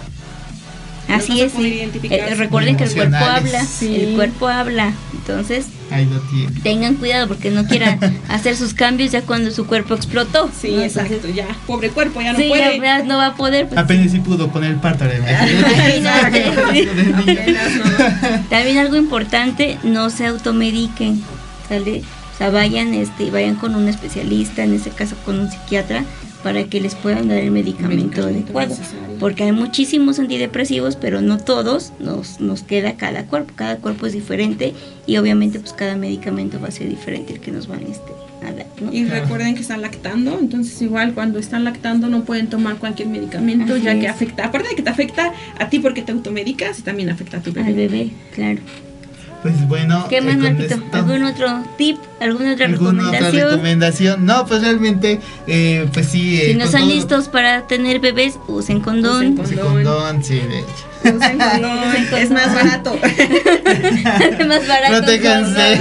[1.08, 1.54] Así es.
[1.58, 1.90] Eh,
[2.38, 3.66] recuerden que el cuerpo habla.
[3.82, 4.94] El cuerpo habla.
[5.14, 6.22] Entonces, ahí lo
[6.62, 10.52] tengan cuidado porque no quieran hacer sus cambios ya cuando su cuerpo explotó.
[10.60, 11.28] Sí, exacto.
[11.28, 12.80] Ya, pobre cuerpo, ya no puede.
[12.80, 13.68] Ya, no va a poder.
[13.68, 15.06] Pues, Apenas si pudo con el parto.
[18.50, 21.24] También algo importante, no se automediquen.
[21.70, 22.02] ¿sale?
[22.40, 26.06] Sea, vayan, este, vayan con un especialista, en este caso con un psiquiatra,
[26.42, 28.76] para que les puedan dar el medicamento, adecuado.
[29.20, 33.52] Porque hay muchísimos antidepresivos, pero no todos nos, nos queda cada cuerpo.
[33.56, 34.74] Cada cuerpo es diferente
[35.06, 38.14] y obviamente pues cada medicamento va a ser diferente el que nos van este,
[38.48, 38.66] a dar.
[38.94, 43.76] Y recuerden que están lactando, entonces igual cuando están lactando no pueden tomar cualquier medicamento
[43.76, 47.38] ya que afecta, aparte de que te afecta a ti porque te automedicas, también afecta
[47.38, 47.68] a tu bebé.
[47.68, 48.62] Al bebé, claro.
[49.42, 50.06] Pues bueno.
[50.10, 50.76] ¿Qué más, Marquito?
[50.92, 51.98] ¿Algún otro tip?
[52.20, 53.36] ¿Alguna otra ¿Alguna recomendación?
[53.44, 54.26] otra recomendación?
[54.26, 56.42] No, pues realmente, eh, pues sí.
[56.42, 59.40] Eh, si no están listos para tener bebés, usen condón.
[59.40, 60.68] Usen condón, sí, de hecho.
[61.04, 63.00] Usen condón, es más barato.
[63.04, 64.98] es más barato.
[64.98, 65.80] Protéjanse.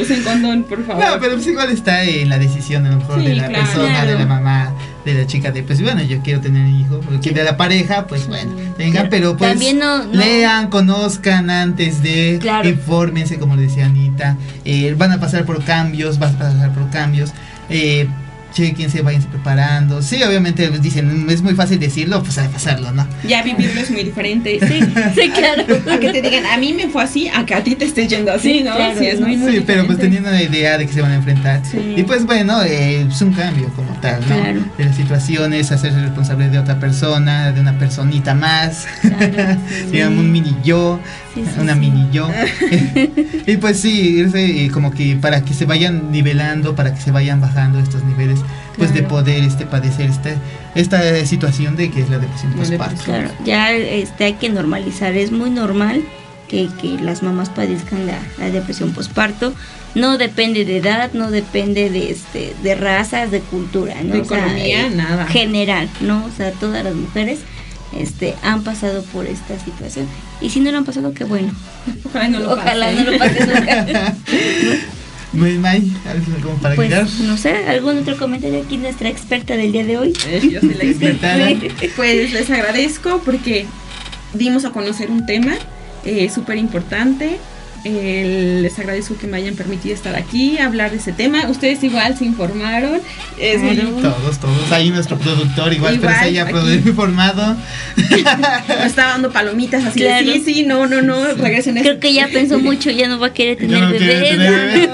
[0.00, 1.04] usen condón, por favor.
[1.04, 4.18] No, pero pues igual está en la decisión a lo mejor de la persona, de
[4.18, 7.44] la mamá de la chica de pues bueno yo quiero tener un hijo porque de
[7.44, 9.60] la pareja pues bueno tengan pero pues
[10.12, 12.68] lean conozcan antes de claro.
[12.68, 17.32] infórmense como decía Anita eh, van a pasar por cambios van a pasar por cambios
[17.68, 18.08] eh,
[18.54, 20.00] chequense, váyanse preparando.
[20.00, 23.06] Sí, obviamente pues, dicen, es muy fácil decirlo, pues hay que pasarlo, ¿no?
[23.26, 24.58] Ya vivirlo es muy diferente.
[24.60, 24.80] Sí,
[25.14, 25.64] sí, claro.
[25.90, 28.06] A que te digan, a mí me fue así, a que a ti te esté
[28.06, 28.72] yendo así, ¿no?
[28.98, 31.60] sí, es muy, sí pero pues teniendo una idea de que se van a enfrentar.
[31.74, 34.26] Y pues bueno, eh, es un cambio como tal, ¿no?
[34.26, 34.60] Claro.
[34.78, 38.86] De las situaciones, hacerse responsable de otra persona, de una personita más,
[39.90, 41.00] digamos un mini yo,
[41.60, 42.30] una mini yo.
[43.46, 47.40] y pues sí, irse como que para que se vayan nivelando, para que se vayan
[47.40, 48.43] bajando estos niveles
[48.76, 50.36] pues de poder este padecer este
[50.74, 53.02] esta situación de que es la depresión postparto.
[53.04, 56.02] Claro, ya este hay que normalizar, es muy normal
[56.48, 59.54] que, que las mamás padezcan la, depresión postparto.
[59.94, 64.14] No depende de edad, no depende de este de razas, de cultura, ¿no?
[64.14, 65.26] De economía, nada.
[65.26, 66.24] General, ¿no?
[66.24, 67.40] O sea, todas las mujeres
[67.96, 70.06] este, han pasado por esta situación.
[70.40, 71.52] Y si no lo han pasado, qué bueno.
[72.04, 74.14] Ojalá no lo, Ojalá no lo pase nunca.
[75.34, 79.84] Muy May, ¿algo para pues, No sé, ¿algún otro comentario aquí nuestra experta del día
[79.84, 80.12] de hoy?
[80.28, 81.36] Eh, yo soy la experta.
[81.96, 83.66] pues les agradezco porque
[84.32, 85.54] dimos a conocer un tema
[86.04, 87.38] eh, súper importante
[87.84, 91.48] eh, les agradezco que me hayan permitido estar aquí, hablar de ese tema.
[91.48, 93.00] Ustedes igual se informaron.
[93.38, 93.60] Es
[94.00, 94.72] Todos, todos.
[94.72, 96.48] Ahí nuestro productor igual, pero se haya
[96.84, 97.56] informado.
[97.96, 101.76] Nos está dando palomitas así sí, sí, no, no, no, regresen.
[101.76, 104.88] Creo que ya pensó mucho, ya no va a querer tener no bebé.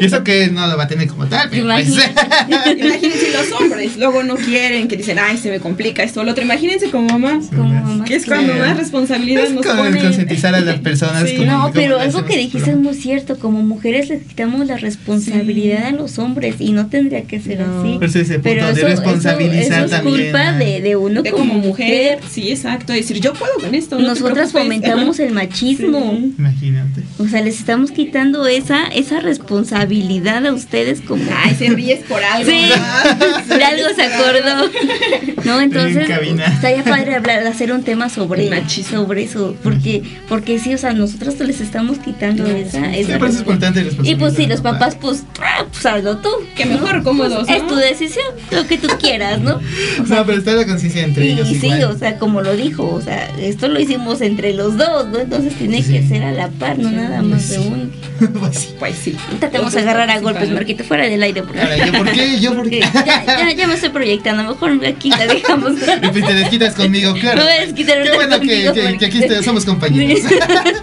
[0.00, 1.48] Y eso que no lo va a tener como tal.
[1.50, 1.88] Pero pues.
[1.88, 6.32] Imagínense los hombres, luego no quieren, que dicen, ay, se me complica esto o lo
[6.32, 6.42] otro.
[6.42, 7.46] Imagínense como mamás.
[7.54, 10.02] Como Que es cuando más responsabilidad nos ponen.
[10.02, 11.24] concientizar a las personas.
[11.34, 15.86] no, pero algo que que dijiste es muy cierto, como mujeres les quitamos la responsabilidad
[15.86, 17.98] a los hombres y no tendría que ser así.
[18.42, 22.18] Pero eso, responsabilizar es culpa de, de uno como, mujer.
[22.28, 23.98] Sí, exacto, decir yo puedo con esto.
[23.98, 26.12] Nosotras fomentamos el machismo.
[26.38, 27.01] Imagínate.
[27.22, 32.22] O sea, les estamos quitando esa esa responsabilidad a ustedes como Ay, se ríes por
[32.22, 32.50] algo.
[32.50, 32.70] Sí,
[33.48, 34.70] por algo se acordó.
[35.44, 40.74] No, entonces estaría padre hablar hacer un tema sobre machismo, sobre eso, porque porque sí,
[40.74, 42.44] o sea, nosotros les estamos quitando
[44.02, 45.24] y pues si los papás, pues,
[45.70, 46.28] pues hazlo tú.
[46.56, 47.48] Que mejor, cómodos.
[47.48, 49.60] Es tu decisión, lo que tú quieras, ¿no?
[50.02, 51.48] O sea, no, pero está la conciencia entre ellos.
[51.50, 55.08] Y sí, o sea, como lo dijo, o sea, esto lo hicimos entre los dos,
[55.08, 55.18] ¿no?
[55.18, 57.90] Entonces tiene que ser a la par, no nada más de uno.
[58.38, 58.74] pues sí.
[58.78, 59.16] Pues sí.
[59.42, 61.42] A agarrar a golpes, Marquito, fuera del aire.
[61.42, 61.60] Porque...
[61.84, 62.40] ¿yo por qué?
[62.40, 62.80] ¿Yo por qué?
[62.80, 65.72] ya, ya, me estoy proyectando, mejor aquí la dejamos.
[66.02, 67.42] y pues te desquitas conmigo, claro.
[67.42, 70.20] No me Qué bueno que, que, aquí somos compañeros.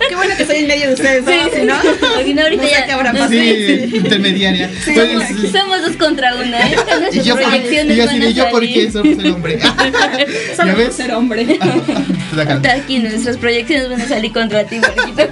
[0.09, 1.75] Qué bueno que estoy en medio de ustedes sí, ¿no?
[2.35, 2.85] no, ahorita ya.
[2.85, 3.29] Qué habrá pasado.
[3.29, 4.69] Sí, intermediaria.
[4.83, 6.75] Sí, pues, somos dos contra una, ¿eh?
[7.13, 9.59] Y yo, proyecciones y yo, van a yo porque somos el hombre.
[10.57, 10.95] ¿Ya ves?
[10.95, 11.59] ser hombre.
[12.69, 15.23] Aquí nuestras proyecciones van a salir contra ti, Marquito.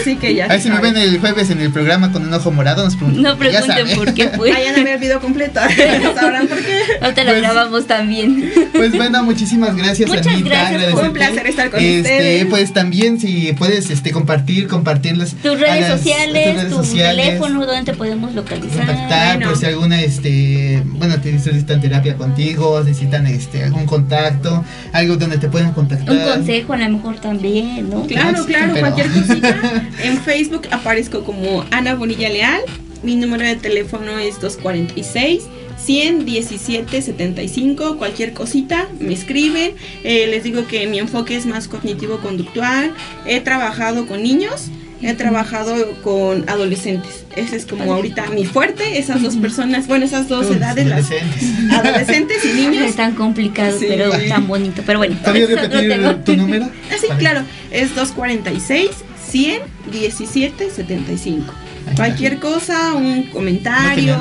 [0.00, 0.44] Así que ya.
[0.44, 2.96] A ver si me ven el jueves en el programa con un ojo morado, nos
[2.96, 3.22] preguntan.
[3.22, 4.52] No pregunten por qué fue.
[4.52, 5.60] Vayan a ver el video completo.
[6.14, 6.78] ¿Sabrán por qué?
[7.00, 8.52] Ahorita lo pues, grabamos también.
[8.72, 10.48] Pues bueno, muchísimas gracias, Muchas Anita.
[10.48, 12.46] Gracias, fue un placer estar con este, ustedes.
[12.46, 18.34] Pues también, si puedes este, compartir, compartirles tus redes sociales, tu teléfono, donde te podemos
[18.34, 18.86] localizar.
[18.86, 25.16] Contactar, por si alguna, este, bueno, te necesitan terapia contigo, necesitan este, algún contacto, algo
[25.16, 26.14] donde te pueden contactar.
[26.14, 28.06] Un consejo a lo mejor también, ¿no?
[28.06, 29.56] Claro, claro, cualquier cosita.
[30.16, 32.62] en Facebook aparezco como Ana Bonilla Leal.
[33.02, 35.44] Mi número de teléfono es 246
[35.78, 39.74] 117 75, cualquier cosita, me escriben.
[40.02, 42.92] Eh, les digo que mi enfoque es más cognitivo-conductual.
[43.26, 44.70] He trabajado con niños
[45.02, 47.26] He trabajado con adolescentes.
[47.36, 51.64] Ese es como ahorita mi fuerte, esas dos personas, bueno, esas dos edades, adolescentes.
[51.64, 52.88] las adolescentes y niños.
[52.88, 54.82] Es tan complicado, pero tan bonito.
[54.86, 56.70] Pero bueno, repetir tu número?
[56.90, 58.90] Ah, sí, claro, es 246
[59.30, 61.52] 100 17 75.
[61.94, 64.18] Cualquier cosa, un comentario,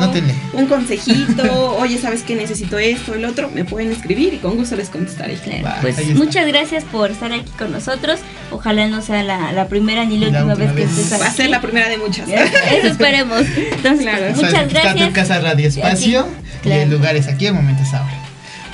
[0.53, 3.49] un consejito, oye, ¿sabes que necesito esto, el otro?
[3.49, 5.37] Me pueden escribir y con gusto les contestaré.
[5.81, 8.19] pues muchas gracias por estar aquí con nosotros.
[8.51, 11.21] Ojalá no sea la, primera ni la, última vez, que estés aquí.
[11.21, 12.29] Va a ser la primera de muchas.
[12.29, 13.41] Eso esperemos.
[13.41, 15.07] Entonces, muchas gracias.
[15.07, 16.27] en Casa Radio Espacio
[16.63, 18.13] y, el lugar es aquí, el momento es ahora.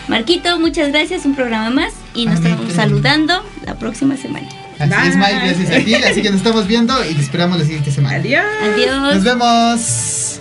[0.09, 1.25] Marquito, muchas gracias.
[1.25, 4.49] Un programa más y nos estamos saludando la próxima semana.
[4.81, 5.95] Así es, Mike, gracias a ti.
[5.95, 8.15] Así que nos estamos viendo y te esperamos la siguiente semana.
[8.17, 8.45] Adiós.
[8.63, 9.15] Adiós.
[9.15, 10.31] Nos vemos.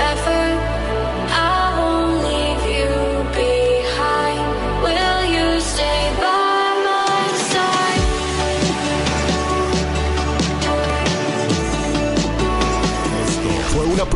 [0.00, 0.29] Una